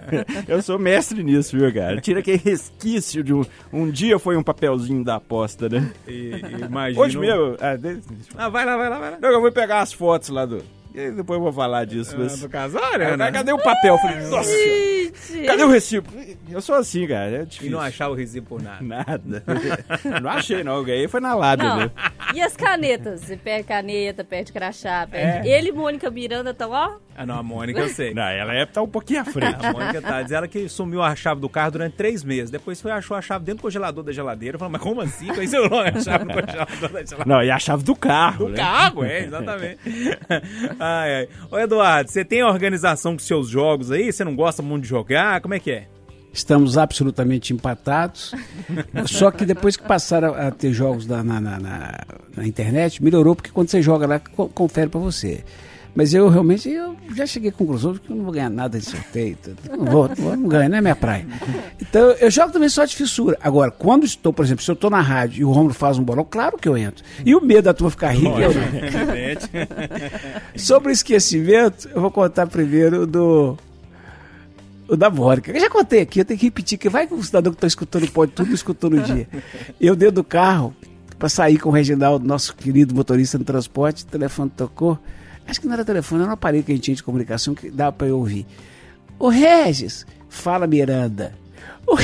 [0.48, 2.00] Eu sou mestre nisso, viu, cara?
[2.00, 3.42] Tira aquele resquício de um...
[3.72, 5.92] Um dia foi um papelzinho da aposta, né?
[6.06, 6.32] E,
[6.66, 7.00] imagina...
[7.04, 7.56] Hoje mesmo...
[7.60, 8.00] Ah, de-
[8.36, 9.18] Ah, vai lá, vai lá, vai lá.
[9.20, 10.62] Não, eu vou pegar as fotos lá do...
[10.94, 12.14] E aí depois eu vou falar disso.
[12.14, 12.40] Ah, mas...
[12.40, 13.30] do casório, Aí, né?
[13.30, 13.94] Cadê o papel?
[13.94, 15.46] Eu falei, nossa, Gente.
[15.46, 16.08] cadê o recibo?
[16.50, 17.70] Eu sou assim, cara, é E difícil.
[17.72, 18.82] não achar o recibo por nada.
[18.82, 19.44] Nada.
[20.20, 20.76] não achei, não.
[20.76, 21.76] Eu ganhei foi na lábia, Não.
[21.76, 21.90] né?
[22.34, 23.20] E as canetas?
[23.20, 25.48] Você perde caneta, perde crachá, perde...
[25.48, 25.58] É.
[25.58, 26.96] Ele e Mônica Miranda estão, ó...
[27.16, 28.14] Ah, não, a Mônica eu sei.
[28.14, 29.64] Não, ela é tá um pouquinho à frente.
[29.64, 32.50] A Mônica tá diz ela que sumiu a chave do carro durante três meses.
[32.50, 34.56] Depois foi achou a chave dentro do congelador da geladeira.
[34.58, 35.26] Falou, mas como assim?
[35.26, 37.24] Conheci o nome, a chave do congelador da geladeira.
[37.26, 38.56] Não, e a chave do carro, Do né?
[38.56, 39.78] carro, é, exatamente.
[40.80, 41.28] ai, ai.
[41.50, 44.12] Ô, Eduardo, você tem organização com seus jogos aí?
[44.12, 45.40] Você não gosta muito de jogar?
[45.40, 45.86] Como é que é?
[46.32, 48.32] Estamos absolutamente empatados.
[49.06, 53.50] Só que depois que passaram a ter jogos na, na, na- na- internet, melhorou, porque
[53.50, 55.44] quando você joga lá, co- confere pra você.
[55.94, 58.78] Mas eu realmente eu já cheguei à conclusão de que eu não vou ganhar nada
[58.78, 59.36] de sorteio.
[59.68, 61.26] Não vou, não, vou, não ganho, não é minha praia.
[61.80, 63.36] Então eu jogo também só de fissura.
[63.42, 66.04] Agora, quando estou, por exemplo, se eu estou na rádio e o Romulo faz um
[66.04, 67.04] bolão, claro que eu entro.
[67.24, 68.50] E o medo da turma ficar rica, eu.
[68.50, 69.50] Evidente.
[70.56, 73.58] Sobre o esquecimento, eu vou contar primeiro do.
[74.88, 75.52] O da Mônica.
[75.52, 77.66] Eu já contei aqui, eu tenho que repetir, que vai que o cidadão que está
[77.66, 79.28] escutando pode tudo escutou no dia.
[79.80, 80.74] Eu dentro do carro,
[81.16, 84.98] para sair com o Reginaldo, nosso querido motorista no transporte, o telefone tocou.
[85.46, 87.70] Acho que não era telefone, era um aparelho que a gente tinha de comunicação que
[87.70, 88.46] dava para eu ouvir.
[89.18, 91.32] Ô Regis, fala Miranda.
[91.86, 91.96] Ô,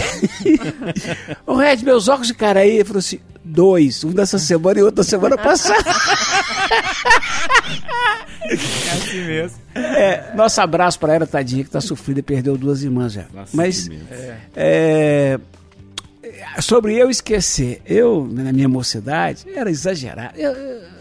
[1.52, 2.70] Ô Regis, meus óculos de cara aí.
[2.76, 5.88] Ele falou assim: dois, um dessa semana e outro da semana passada.
[8.48, 8.54] É
[8.92, 9.58] assim mesmo.
[9.76, 13.26] É, nosso abraço para ela, tadinha, que tá sofrida e perdeu duas irmãs já.
[13.52, 15.38] Mas é, é,
[16.62, 20.32] sobre eu esquecer, eu, na minha mocidade, era exagerado.
[20.38, 20.96] Eu, eu-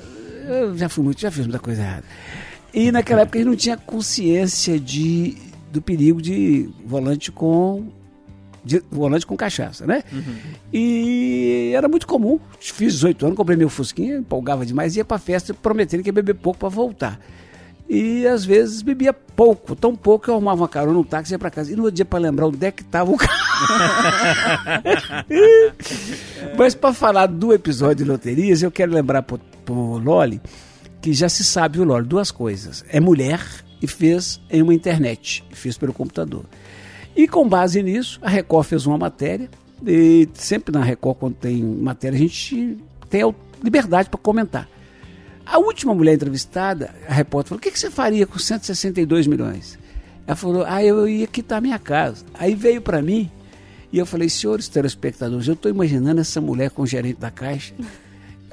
[0.47, 2.03] eu já fui muito, já fiz muita coisa errada.
[2.76, 5.38] E naquela época a gente não tinha consciência de,
[5.71, 7.88] do perigo de volante com
[8.65, 10.03] de volante com cachaça, né?
[10.73, 12.39] E era muito comum.
[12.59, 16.34] Fiz 18 anos, comprei meu Fusquinha, empolgava demais, ia pra festa prometendo que ia beber
[16.34, 17.19] pouco pra voltar.
[17.88, 21.36] E às vezes bebia pouco, tão pouco que eu arrumava uma carona no táxi e
[21.36, 21.71] ia pra casa.
[21.71, 23.32] E no dia pra lembrar onde é que tava o carro.
[26.57, 30.41] Mas pra falar do episódio de loterias, eu quero lembrar pro, pro Loli
[31.06, 32.84] que já se sabe, viu, Loli, duas coisas.
[32.89, 33.39] É mulher
[33.80, 36.45] e fez em uma internet, fez pelo computador.
[37.16, 39.47] E com base nisso, a Record fez uma matéria.
[39.86, 43.32] E sempre na Record, quando tem matéria, a gente tem a
[43.64, 44.68] liberdade para comentar.
[45.45, 49.78] A última mulher entrevistada, a repórter falou: O que, que você faria com 162 milhões?
[50.26, 52.26] Ela falou: Ah, eu ia quitar minha casa.
[52.34, 53.30] Aí veio para mim
[53.93, 57.76] e eu falei: Senhores telespectadores, eu estou imaginando essa mulher com o gerente da Caixa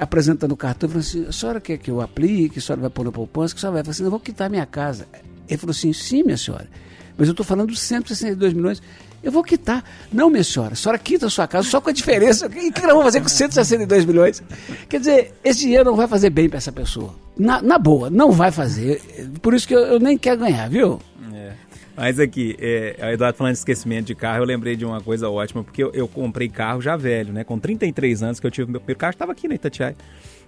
[0.03, 3.05] apresentando o cartão, falando assim: a senhora quer que eu aplique, a senhora vai pôr
[3.05, 5.07] na poupança, que a senhora vai fazer assim, eu vou quitar minha casa.
[5.49, 6.69] Ele falou assim: sim, minha senhora,
[7.17, 8.83] mas eu estou falando dos 162 milhões.
[9.23, 9.85] Eu vou quitar.
[10.13, 12.47] Não, minha senhora, a senhora quita a sua casa só com a diferença.
[12.49, 14.43] O que nós vamos fazer com 162 milhões?
[14.89, 17.15] Quer dizer, esse dinheiro não vai fazer bem para essa pessoa.
[17.39, 19.01] Na, na boa, não vai fazer.
[19.41, 21.01] Por isso que eu, eu nem quero ganhar, viu?
[21.33, 21.53] É.
[21.97, 25.29] Mas aqui, é, o Eduardo falando de esquecimento de carro, eu lembrei de uma coisa
[25.29, 27.45] ótima, porque eu, eu comprei carro já velho, né?
[27.45, 29.97] Com 33 anos que eu tive meu primeiro carro, estava aqui na Itatiaia.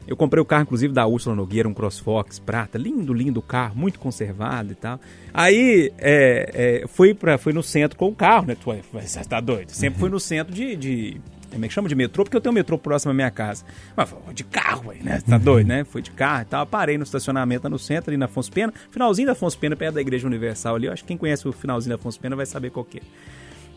[0.06, 3.98] Eu comprei o carro, inclusive, da Úrsula Nogueira, um CrossFox prata, lindo, lindo carro, muito
[3.98, 5.00] conservado e tal.
[5.32, 8.54] Aí, é, é, fui, pra, fui no centro com o carro, né?
[8.54, 9.70] Tu, ué, Você tá doido?
[9.70, 10.76] Sempre fui no centro de...
[10.76, 11.20] de
[11.54, 12.24] como é que chama de metrô?
[12.24, 13.64] Porque eu tenho um metrô próximo à minha casa.
[13.96, 15.20] Mas foi de carro, aí, né?
[15.26, 15.84] Tá doido, né?
[15.84, 16.66] Fui de carro e tal.
[16.66, 18.72] Parei no estacionamento no centro, ali na Afonso Pena.
[18.90, 20.86] Finalzinho da Afonso Pena, perto da Igreja Universal ali.
[20.86, 23.02] Eu acho que quem conhece o finalzinho da Afonso Pena vai saber qual que é.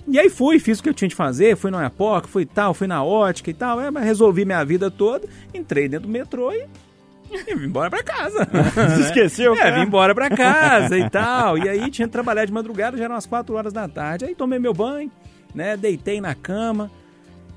[0.09, 2.73] E aí fui, fiz o que eu tinha de fazer, fui na Iapoca, fui tal,
[2.73, 6.49] fui na ótica e tal, é, mas resolvi minha vida toda, entrei dentro do metrô
[6.53, 6.65] e,
[7.29, 8.47] e vim embora pra casa.
[8.73, 9.75] Você esqueceu, É, cara?
[9.75, 11.57] vim embora pra casa e tal.
[11.57, 14.23] E aí tinha que trabalhar de madrugada, já eram umas 4 horas da tarde.
[14.23, 15.11] Aí tomei meu banho,
[15.53, 16.89] né, deitei na cama.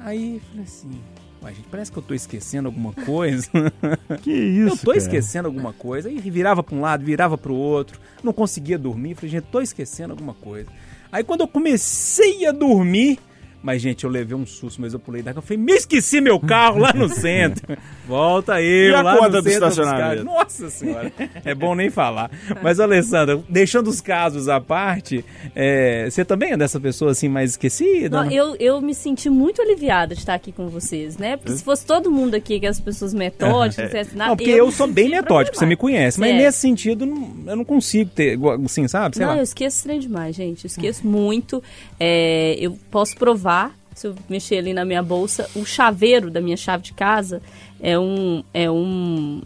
[0.00, 1.00] Aí falei assim,
[1.42, 3.48] ué, gente, parece que eu tô esquecendo alguma coisa.
[4.22, 4.98] Que isso, Eu tô cara?
[4.98, 6.08] esquecendo alguma coisa.
[6.08, 8.00] Aí virava pra um lado, virava pro outro.
[8.22, 9.14] Não conseguia dormir.
[9.14, 10.70] Falei, gente, tô esquecendo alguma coisa.
[11.12, 13.18] Aí quando eu comecei a dormir,
[13.62, 15.38] Mas, gente, eu levei um susto, mas eu pulei da cama.
[15.38, 17.76] Eu falei, me esqueci meu carro lá no centro.
[18.08, 20.24] Volta eu E a lá conta no do estacionamento?
[20.24, 21.12] Nossa senhora,
[21.44, 22.30] é bom nem falar.
[22.62, 27.50] Mas, Alessandra, deixando os casos à parte, é, você também é dessa pessoa assim mais
[27.50, 28.24] esquecida?
[28.24, 31.36] Não, eu, eu me senti muito aliviada de estar aqui com vocês, né?
[31.36, 34.66] Porque se fosse todo mundo aqui, que as pessoas metódicas, tivessem nada, Não, porque eu,
[34.66, 36.18] me sou bem metódico, você me conhece.
[36.18, 36.32] Mas É.
[36.34, 37.04] nesse sentido,
[37.46, 39.16] eu não consigo ter, assim, sabe?
[39.16, 39.38] Sei não, lá.
[39.38, 40.64] eu esqueço trem demais, gente.
[40.64, 41.62] Eu esqueço muito.
[41.98, 43.49] É, eu posso provar,
[43.94, 47.40] se eu mexer ali na minha bolsa, o chaveiro da minha chave de casa
[47.80, 48.42] é um.
[48.54, 49.42] É um.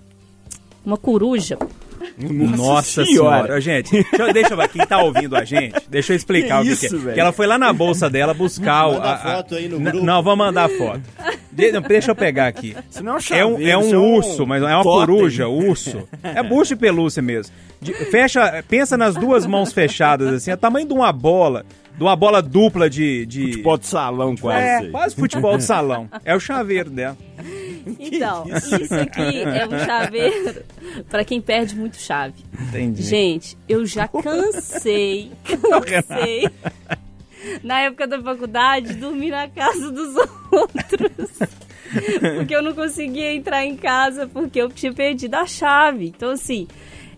[0.84, 1.58] Uma coruja.
[2.18, 3.06] Nossa, Senhora.
[3.06, 3.60] senhora.
[3.60, 6.72] Gente, deixa, eu- deixa eu ver, quem tá ouvindo a gente, deixa eu explicar Que
[6.72, 6.98] o que, isso, que é.
[6.98, 7.14] velho?
[7.14, 9.00] Que ela foi lá na bolsa dela buscar o.
[9.00, 10.04] A- a- foto aí no grupo.
[10.04, 11.00] Não, vamos mandar foto.
[11.50, 12.76] De- não, deixa eu pegar aqui.
[12.90, 14.66] Isso não é um É um, chaveiro, é um isso é um urso, mas é
[14.66, 15.06] uma totem.
[15.14, 16.06] coruja, urso.
[16.22, 17.52] É bucho de pelúcia mesmo.
[17.84, 21.64] De- fecha, pensa nas duas mãos fechadas, assim, é o tamanho de uma bola.
[21.96, 23.24] De uma bola dupla de.
[23.26, 23.52] de...
[23.52, 24.86] Futebol de salão quase.
[24.86, 26.08] é, quase futebol de salão.
[26.24, 27.16] É o chaveiro dela.
[28.00, 30.62] Então, isso aqui é um chaveiro
[31.10, 32.42] pra quem perde muito chave.
[32.68, 33.02] Entendi.
[33.02, 36.48] Gente, eu já cansei, cansei.
[37.62, 40.14] Na época da faculdade, dormir na casa dos
[40.50, 41.38] outros.
[42.38, 46.06] Porque eu não conseguia entrar em casa porque eu tinha perdido a chave.
[46.06, 46.66] Então, assim,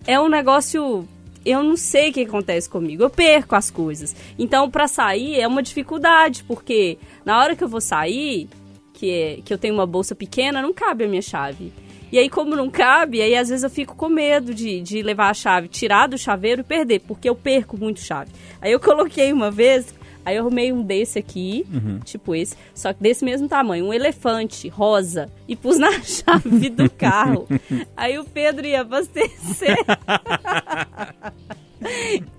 [0.06, 1.06] é um negócio.
[1.44, 3.02] Eu não sei o que acontece comigo.
[3.02, 4.16] Eu perco as coisas.
[4.38, 8.48] Então, pra sair é uma dificuldade, porque na hora que eu vou sair,
[8.92, 11.72] que, é, que eu tenho uma bolsa pequena, não cabe a minha chave.
[12.10, 15.28] E aí, como não cabe, aí às vezes eu fico com medo de, de levar
[15.28, 18.30] a chave, tirar do chaveiro e perder, porque eu perco muito chave.
[18.60, 19.92] Aí eu coloquei uma vez,
[20.26, 21.64] aí eu arrumei um desse aqui,
[22.04, 26.90] tipo esse, só que desse mesmo tamanho, um elefante rosa, e pus na chave do
[26.90, 27.46] carro.
[27.96, 29.76] aí o Pedro ia abastecer.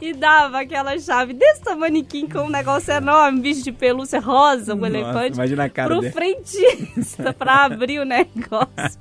[0.01, 4.77] E dava aquela chave desse tamaniquim com um negócio enorme, bicho de pelúcia rosa, um
[4.77, 5.35] Nossa, elefante.
[5.35, 6.11] imagina a cara pro dele.
[6.11, 8.99] frentista pra abrir o negócio.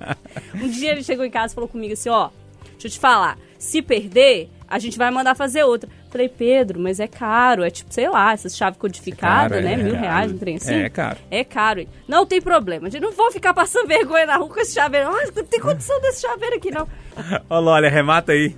[0.55, 2.29] Um dia ele chegou em casa e falou comigo assim, ó,
[2.73, 5.89] deixa eu te falar, se perder, a gente vai mandar fazer outra.
[6.17, 9.73] Falei, Pedro, mas é caro, é tipo, sei lá, essas chaves codificadas, É caro, né?
[9.75, 10.03] é Mil caro.
[10.05, 10.75] reais, um trem assim.
[10.75, 11.19] É caro.
[11.31, 11.87] É caro.
[12.09, 15.09] Não tem problema, a gente não vou ficar passando vergonha na rua com esse chaveiro.
[15.11, 16.89] Ah, não tem condição desse chaveiro aqui, não.
[17.51, 18.55] Olha, olha, remata aí.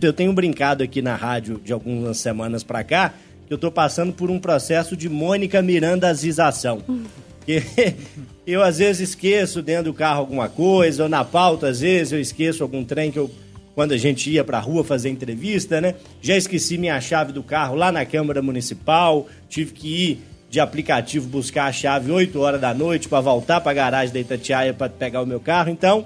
[0.00, 3.12] Eu tenho brincado aqui na rádio de algumas semanas pra cá
[3.48, 6.80] que eu tô passando por um processo de Mônica Mirandazização.
[7.44, 7.60] Que
[8.46, 12.20] eu às vezes esqueço dentro do carro alguma coisa, ou na pauta às vezes eu
[12.20, 13.28] esqueço algum trem que eu
[13.74, 15.94] quando a gente ia pra rua fazer entrevista, né?
[16.20, 21.28] Já esqueci minha chave do carro lá na Câmara Municipal, tive que ir de aplicativo
[21.28, 25.22] buscar a chave 8 horas da noite pra voltar pra garagem da Itatiaia pra pegar
[25.22, 25.70] o meu carro.
[25.70, 26.04] Então,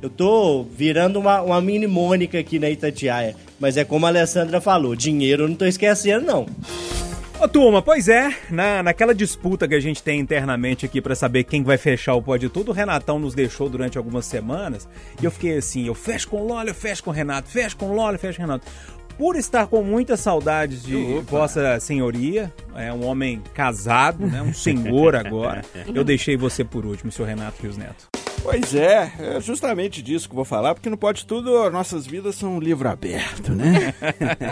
[0.00, 3.36] eu tô virando uma, uma mini Mônica aqui na Itatiaia.
[3.60, 6.46] Mas é como a Alessandra falou, dinheiro eu não tô esquecendo, não.
[7.42, 11.42] Ô, turma, pois é, na, naquela disputa que a gente tem internamente aqui pra saber
[11.42, 14.88] quem vai fechar o Pode Tudo, o Renatão nos deixou durante algumas semanas
[15.20, 17.76] e eu fiquei assim, eu fecho com o Lólio, eu fecho com o Renato, fecho
[17.76, 18.70] com o Lólio, fecho com o Renato.
[19.18, 25.16] Por estar com muitas saudades de Vossa Senhoria, é um homem casado, né, um senhor
[25.16, 25.62] agora,
[25.92, 28.21] eu deixei você por último, seu Renato Rios Neto.
[28.42, 32.34] Pois é, é justamente disso que eu vou falar, porque não pode tudo, nossas vidas
[32.34, 33.94] são um livro aberto, né?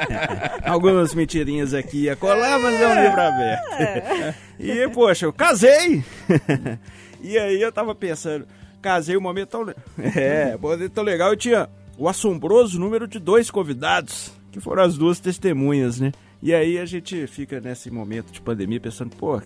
[0.65, 4.37] Algumas mentirinhas aqui e acolá, mas é um livro aberto.
[4.59, 6.05] E, poxa, eu casei!
[7.23, 8.47] E aí eu tava pensando,
[8.81, 9.67] casei um momento tão...
[10.17, 11.69] É, um momento tão legal, eu tinha
[11.99, 16.13] o assombroso número de dois convidados, que foram as duas testemunhas, né?
[16.43, 19.41] E aí a gente fica nesse momento de pandemia pensando, pô,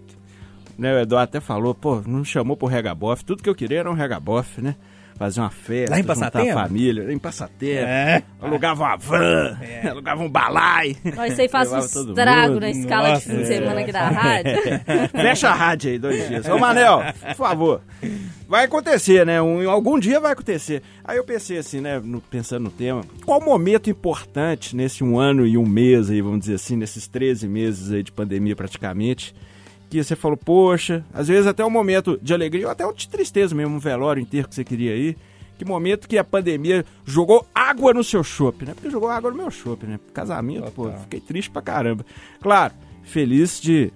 [0.78, 3.24] né, o Eduardo até falou, pô, não chamou pro Regabof.
[3.24, 4.74] Tudo que eu queria era um Regabof, né?
[5.16, 6.58] Fazer uma festa, Lá em juntar Passatempo?
[6.58, 7.84] a família, em Passatempo.
[7.86, 8.20] É.
[8.42, 9.56] Alugava uma van,
[9.88, 10.96] alugava um balai.
[11.16, 14.08] Ó, Isso aí faz um estrago na escala Nossa, de fim de semana aqui da
[14.08, 14.52] rádio.
[15.14, 16.48] Fecha a rádio aí, dois dias.
[16.48, 16.98] Ô, Manel,
[17.28, 17.80] por favor.
[18.48, 19.40] Vai acontecer, né?
[19.40, 20.82] Um, algum dia vai acontecer.
[21.04, 22.00] Aí eu pensei assim, né?
[22.02, 26.40] no- pensando no tema, qual momento importante nesse um ano e um mês aí, vamos
[26.40, 29.32] dizer assim, nesses 13 meses aí de pandemia praticamente,
[29.90, 33.08] que você falou, poxa, às vezes até um momento de alegria ou até um de
[33.08, 35.16] tristeza mesmo, um velório inteiro que você queria ir.
[35.56, 38.74] Que momento que a pandemia jogou água no seu chopp, né?
[38.74, 40.00] Porque jogou água no meu chopp, né?
[40.12, 42.04] Casamento, pô, fiquei triste pra caramba.
[42.40, 42.74] Claro,
[43.04, 43.92] feliz de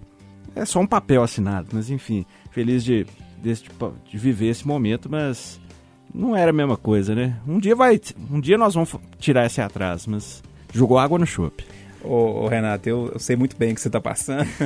[0.54, 3.06] é só um papel assinado, mas enfim, feliz de,
[3.42, 5.60] desse, tipo, de viver esse momento, mas
[6.14, 7.36] não era a mesma coisa, né?
[7.46, 11.64] Um dia vai, um dia nós vamos tirar esse atraso, mas jogou água no chope.
[12.02, 14.46] Ô, ô, Renato, eu, eu sei muito bem o que você tá passando.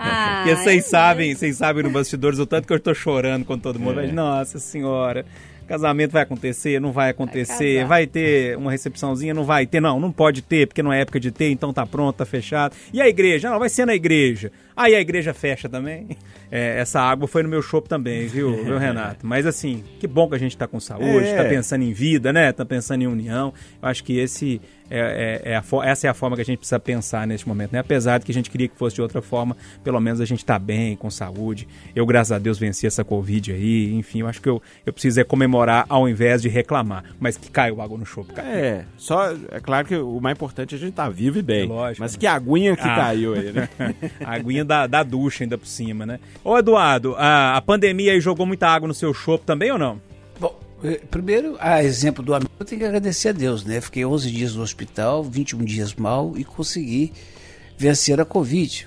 [0.00, 3.44] Ah, Porque vocês é sabem, vocês sabem no bastidores o tanto que eu tô chorando
[3.44, 4.00] com todo mundo.
[4.00, 4.04] É.
[4.04, 5.24] Mas, nossa senhora,
[5.66, 7.88] casamento vai acontecer, não vai acontecer, casar.
[7.88, 11.20] vai, ter uma recepçãozinha, não vai ter, não, não pode ter, porque não é época
[11.20, 12.74] de ter, então tá pronto, tá fechado.
[12.92, 13.50] E a igreja?
[13.50, 14.50] Não, vai ser na igreja.
[14.76, 16.08] Aí a igreja fecha também.
[16.50, 19.26] É, essa água foi no meu chopp também, viu, viu, Renato?
[19.26, 21.36] Mas assim, que bom que a gente tá com saúde, É.
[21.36, 22.52] tá pensando em vida, né?
[22.52, 23.52] Tá pensando em união.
[23.82, 24.60] Eu acho que esse
[24.98, 27.72] é, é- é a essa é a forma que a gente precisa pensar neste momento,
[27.72, 27.78] né?
[27.80, 30.44] Apesar de que a gente queria que fosse de outra forma, pelo menos a gente
[30.44, 31.66] tá bem, com saúde.
[31.94, 33.92] Eu, graças a Deus, venci essa Covid aí.
[33.94, 37.04] Enfim, eu acho que eu, eu preciso é comemorar ao invés de reclamar.
[37.18, 38.48] Mas que caiu água no chopp, cara.
[38.48, 41.64] É, só, é claro que o mais importante é a gente estar vivo e bem.
[41.64, 42.18] É lógico, Mas né?
[42.20, 42.96] que aguinha que Ah.
[42.96, 43.68] caiu aí, né?
[44.24, 46.18] a aguinha da, da ducha ainda por cima, né?
[46.42, 50.00] Ô, Eduardo, a, a pandemia aí jogou muita água no seu chopp também ou não?
[50.84, 53.80] Eh, primeiro, a exemplo do amigo, eu tenho que agradecer a Deus, né?
[53.80, 57.10] Fiquei 11 dias no hospital, 21 dias mal e consegui
[57.78, 58.86] vencer a Covid.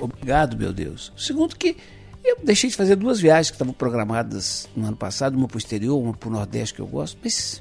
[0.00, 1.12] Obrigado, meu Deus.
[1.14, 1.76] Segundo que
[2.24, 5.58] eu deixei de fazer duas viagens que estavam programadas no ano passado, uma para o
[5.58, 7.60] exterior, uma para o Nordeste que eu gosto, mas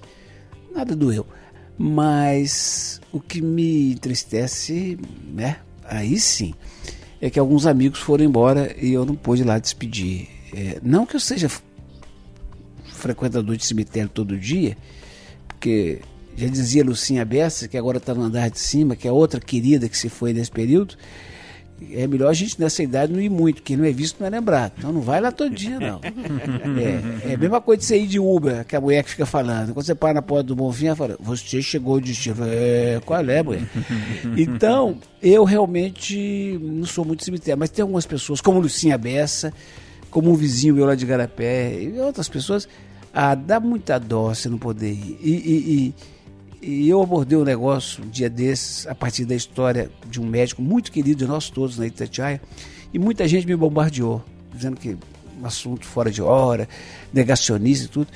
[0.74, 1.28] nada doeu.
[1.78, 4.98] Mas o que me entristece,
[5.28, 5.58] né?
[5.84, 6.54] Aí sim,
[7.20, 10.30] é que alguns amigos foram embora e eu não pude ir lá despedir.
[10.54, 11.50] É, não que eu seja
[13.02, 14.78] frequentador de cemitério todo dia,
[15.48, 16.00] porque
[16.36, 19.90] já dizia Lucinha Bessa, que agora está no andar de cima, que é outra querida
[19.90, 20.96] que se foi nesse período.
[21.94, 24.30] É melhor a gente nessa idade não ir muito, quem não é visto não é
[24.30, 24.74] lembrado.
[24.78, 26.00] Então não vai lá todo dia, não.
[27.26, 29.26] É, é a mesma coisa de você ir de Uber, que a mulher que fica
[29.26, 29.74] falando.
[29.74, 32.36] Quando você para na porta do Bonfim, ela fala, você chegou de destino.
[32.46, 33.64] É, qual é, mulher?
[34.38, 39.52] Então, eu realmente não sou muito cemitério, mas tem algumas pessoas, como Lucinha Bessa,
[40.12, 42.68] como um vizinho meu lá de Garapé, e outras pessoas,
[43.14, 45.18] ah, dá muita dó você não poder ir.
[45.22, 45.94] E, e-
[46.62, 50.26] e- e eu abordei um negócio um dia desses, a partir da história de um
[50.26, 52.40] médico muito querido de nós todos na Itatiaia,
[52.94, 54.96] e muita gente me bombardeou, dizendo que
[55.42, 56.70] um assunto fora de hora,
[57.12, 58.08] negacionista e tudo.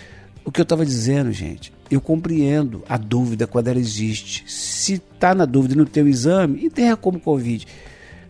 [0.43, 4.43] O que eu estava dizendo, gente, eu compreendo a dúvida quando ela existe.
[4.45, 7.65] Se está na dúvida e não tem o exame, enterra como Covid.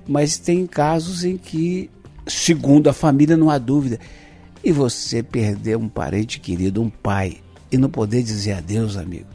[0.08, 1.90] Mas tem casos em que,
[2.26, 4.00] segundo a família, não há dúvida.
[4.66, 7.38] E você perder um parente querido, um pai,
[7.72, 9.28] e não poder dizer adeus, amigo,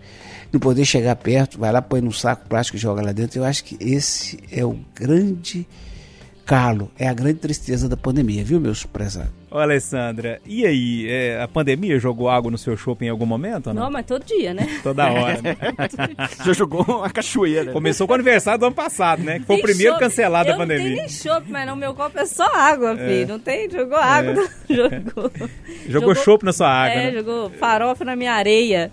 [0.53, 3.39] não poder chegar perto, vai lá, põe num saco plástico e joga lá dentro.
[3.39, 5.64] Eu acho que esse é o grande
[6.45, 9.39] calo, é a grande tristeza da pandemia, viu, meus prezados?
[9.51, 11.07] Ô, Alessandra, e aí?
[11.09, 13.83] é, a pandemia jogou água no seu chopp em algum momento ou não?
[13.85, 14.67] Não, mas todo dia, né?
[14.83, 15.41] Toda hora.
[15.43, 15.57] né?
[16.47, 17.73] Já jogou uma cachoeira.
[17.73, 19.41] Começou com o aniversário do ano passado, né?
[19.41, 20.05] Que foi o Tem primeiro chopp.
[20.05, 20.97] cancelado da eu Não tem pandemia.
[21.01, 23.27] nem chopp, mas não, meu copo é só água, filho.
[23.29, 25.31] Não tem, jogou água, não- jogou.
[25.89, 27.13] Jogou chopp na sua água, É, né?
[27.19, 28.93] jogou farofa na minha areia.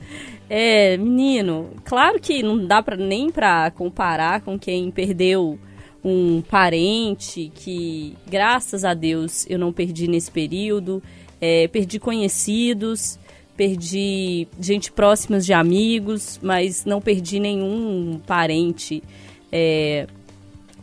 [0.50, 5.60] É, menino, claro que não dá pra, nem pra comparar com quem perdeu
[6.04, 11.02] um parente que, graças a Deus, eu não perdi nesse período.
[11.40, 13.20] É, perdi conhecidos,
[13.56, 19.04] perdi gente próximas de amigos, mas não perdi nenhum parente
[19.52, 20.08] é,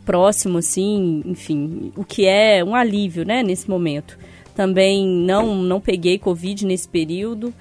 [0.05, 4.17] próximo, assim, enfim, o que é um alívio, né, nesse momento.
[4.53, 7.53] Também não, não peguei Covid nesse período,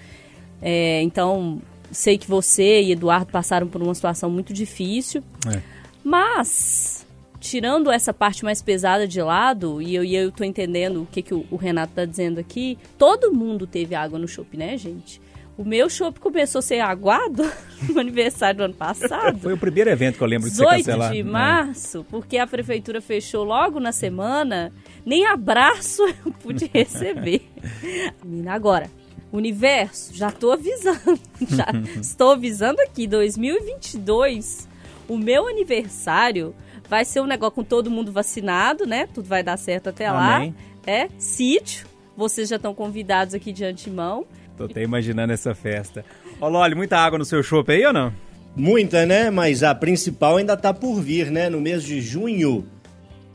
[0.60, 5.60] é, então sei que você e Eduardo passaram por uma situação muito difícil, É.
[6.02, 7.03] mas
[7.44, 11.20] tirando essa parte mais pesada de lado, e eu, e eu tô entendendo o que,
[11.20, 15.20] que o, o Renato tá dizendo aqui, todo mundo teve água no chopp, né, gente?
[15.56, 17.44] O meu chopp começou a ser aguado
[17.92, 19.38] no aniversário do ano passado.
[19.40, 21.14] Foi o primeiro evento que eu lembro de ser 18 cancelado.
[21.14, 21.30] de né?
[21.30, 24.72] março, porque a prefeitura fechou logo na semana,
[25.04, 27.42] nem abraço eu pude receber.
[28.24, 28.90] Menina, agora,
[29.30, 31.20] universo, já tô avisando,
[31.50, 31.66] já
[32.00, 34.66] estou avisando aqui, 2022,
[35.06, 36.54] o meu aniversário
[36.88, 39.08] vai ser um negócio com todo mundo vacinado, né?
[39.12, 40.54] Tudo vai dar certo até Amém.
[40.86, 40.92] lá.
[40.92, 44.26] É, sítio, vocês já estão convidados aqui de antemão.
[44.56, 46.04] Tô até imaginando essa festa.
[46.40, 48.12] Ô, Loli, muita água no seu chopp aí ou não?
[48.54, 49.30] Muita, né?
[49.30, 51.48] Mas a principal ainda tá por vir, né?
[51.48, 52.66] No mês de junho,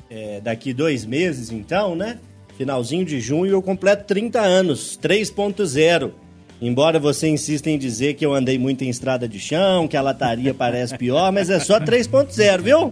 [0.10, 2.20] é, daqui dois meses então, né?
[2.58, 6.12] Finalzinho de junho eu completo 30 anos, 3.0.
[6.62, 10.02] Embora você insista em dizer que eu andei muito em estrada de chão, que a
[10.02, 12.92] lataria parece pior, mas é só 3.0, viu?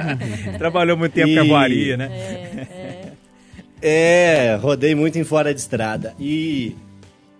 [0.56, 2.10] Trabalhou muito tempo E- com a voaria, né?
[3.80, 6.14] É, rodei muito em fora de estrada.
[6.18, 6.74] E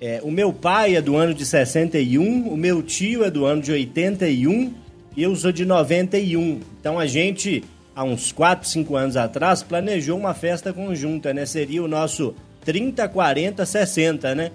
[0.01, 3.63] é, o meu pai é do ano de 61, o meu tio é do ano
[3.63, 4.75] de 81
[5.17, 6.61] e eu sou de 91.
[6.81, 7.63] Então a gente,
[7.95, 11.47] há uns 4, 5 anos atrás, planejou uma festa conjunta, né?
[11.47, 14.51] Seria o nosso 30, 40, 60, né?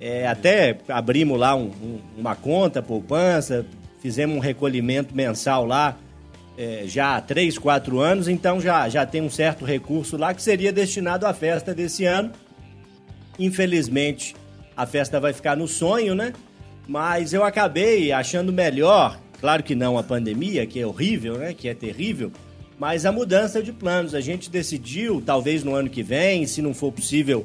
[0.00, 3.64] É, até abrimos lá um- um- uma conta, poupança,
[4.00, 5.96] fizemos um recolhimento mensal lá
[6.56, 10.40] é, já há 3, 4 anos, então já, já tem um certo recurso lá que
[10.42, 12.30] seria destinado à festa desse ano.
[13.38, 14.34] Infelizmente,
[14.76, 16.32] a festa vai ficar no sonho, né?
[16.86, 21.52] Mas eu acabei achando melhor, claro que não a pandemia, que é horrível, né?
[21.54, 22.30] Que é terrível,
[22.78, 24.14] mas a mudança de planos.
[24.14, 27.44] A gente decidiu, talvez no ano que vem, se não for possível,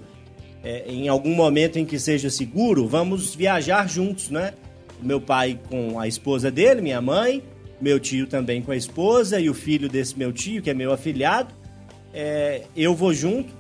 [0.63, 4.53] é, em algum momento em que seja seguro, vamos viajar juntos, né?
[5.01, 7.41] Meu pai com a esposa dele, minha mãe,
[7.79, 10.91] meu tio também com a esposa e o filho desse meu tio, que é meu
[10.91, 11.53] afilhado.
[12.13, 13.53] É, eu vou junto,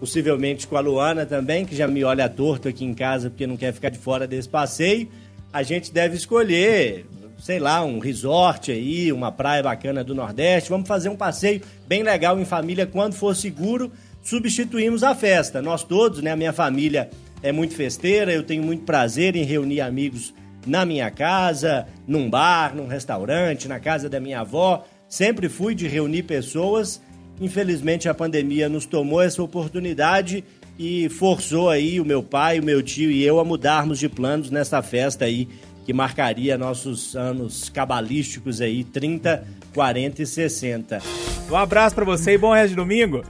[0.00, 3.56] possivelmente com a Luana também, que já me olha torto aqui em casa porque não
[3.56, 5.08] quer ficar de fora desse passeio.
[5.52, 7.06] A gente deve escolher,
[7.38, 10.68] sei lá, um resort aí, uma praia bacana do Nordeste.
[10.68, 13.92] Vamos fazer um passeio bem legal em família quando for seguro.
[14.24, 15.60] Substituímos a festa.
[15.60, 16.32] Nós todos, né?
[16.32, 17.10] A minha família
[17.42, 20.32] é muito festeira, eu tenho muito prazer em reunir amigos
[20.66, 24.82] na minha casa, num bar, num restaurante, na casa da minha avó.
[25.06, 27.02] Sempre fui de reunir pessoas.
[27.38, 30.42] Infelizmente a pandemia nos tomou essa oportunidade
[30.78, 34.50] e forçou aí o meu pai, o meu tio e eu a mudarmos de planos
[34.50, 35.46] nessa festa aí
[35.84, 41.33] que marcaria nossos anos cabalísticos aí, 30, 40 e 60.
[41.50, 43.22] Um abraço para você e bom resto de domingo.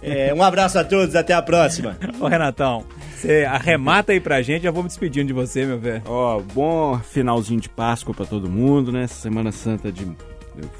[0.00, 1.96] É, um abraço a todos, até a próxima.
[2.20, 2.84] Ô Renatão,
[3.14, 6.02] você arremata aí pra gente, já vou me despedindo de você, meu velho.
[6.06, 9.04] Ó, bom finalzinho de Páscoa para todo mundo, né?
[9.04, 10.06] Essa Semana Santa de,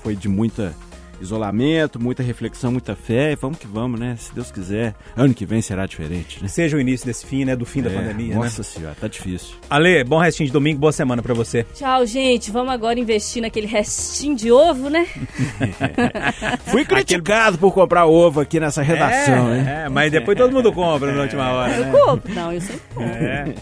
[0.03, 0.75] foi de muita
[1.23, 3.33] isolamento, muita reflexão, muita fé.
[3.33, 4.16] E vamos que vamos, né?
[4.18, 6.49] Se Deus quiser, ano que vem será diferente, né?
[6.49, 7.55] Seja o início desse fim, né?
[7.57, 8.64] Do fim da É, pandemia, Nossa né?
[8.64, 9.55] senhora, tá difícil.
[9.70, 11.64] Ale, bom restinho de domingo, boa semana pra você.
[11.75, 12.51] Tchau, gente.
[12.51, 15.07] Vamos agora investir naquele restinho de ovo, né?
[16.66, 19.64] Fui criticado por comprar ovo aqui nessa redação, é, hein?
[19.68, 21.93] é, mas depois todo mundo compra na última hora, Eu né?
[21.93, 22.35] compro.
[22.35, 23.12] Não, eu sempre compro.
[23.12, 23.55] É.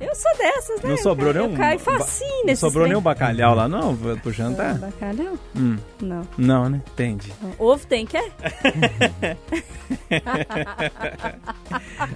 [0.00, 0.90] Eu sou dessas, né?
[0.90, 1.50] Não sobrou eu, nenhum.
[1.52, 3.96] Eu caio ba- facinho Não sobrou nenhum bacalhau lá, não?
[3.96, 4.74] Pro jantar?
[4.78, 5.34] Bacalhau?
[5.56, 5.76] Hum.
[6.00, 6.22] Não.
[6.38, 6.80] Não, né?
[7.02, 7.32] Entendi.
[7.58, 8.30] Ovo tem, quer?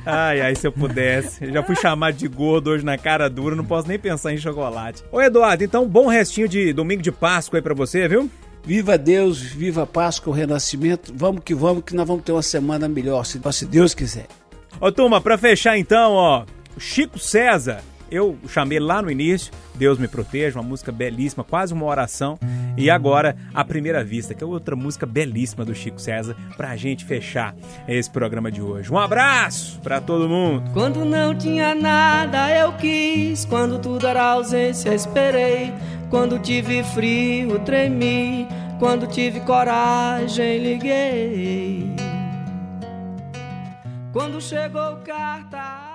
[0.05, 1.45] Ai, ai, se eu pudesse.
[1.45, 4.39] Eu já fui chamado de gordo hoje na cara dura, não posso nem pensar em
[4.39, 5.03] chocolate.
[5.11, 8.31] Ô, Eduardo, então, bom restinho de domingo de Páscoa aí pra você, viu?
[8.65, 11.13] Viva Deus, viva Páscoa, o Renascimento.
[11.15, 14.27] Vamos que vamos, que nós vamos ter uma semana melhor, se se Deus quiser.
[14.81, 16.45] Ô, turma, pra fechar então, ó,
[16.77, 21.73] o Chico César, eu chamei lá no início, Deus me proteja, uma música belíssima, quase
[21.73, 22.39] uma oração.
[22.77, 27.05] E agora, A Primeira Vista, que é outra música belíssima do Chico César, pra gente
[27.05, 27.55] fechar
[27.89, 28.93] esse programa de hoje.
[28.93, 30.71] Um abraço pra todo mundo.
[30.73, 35.73] Quando não tinha nada eu quis, quando tudo era ausência esperei,
[36.11, 38.47] quando tive frio tremi,
[38.79, 41.97] quando tive coragem liguei.
[44.13, 45.86] Quando chegou carta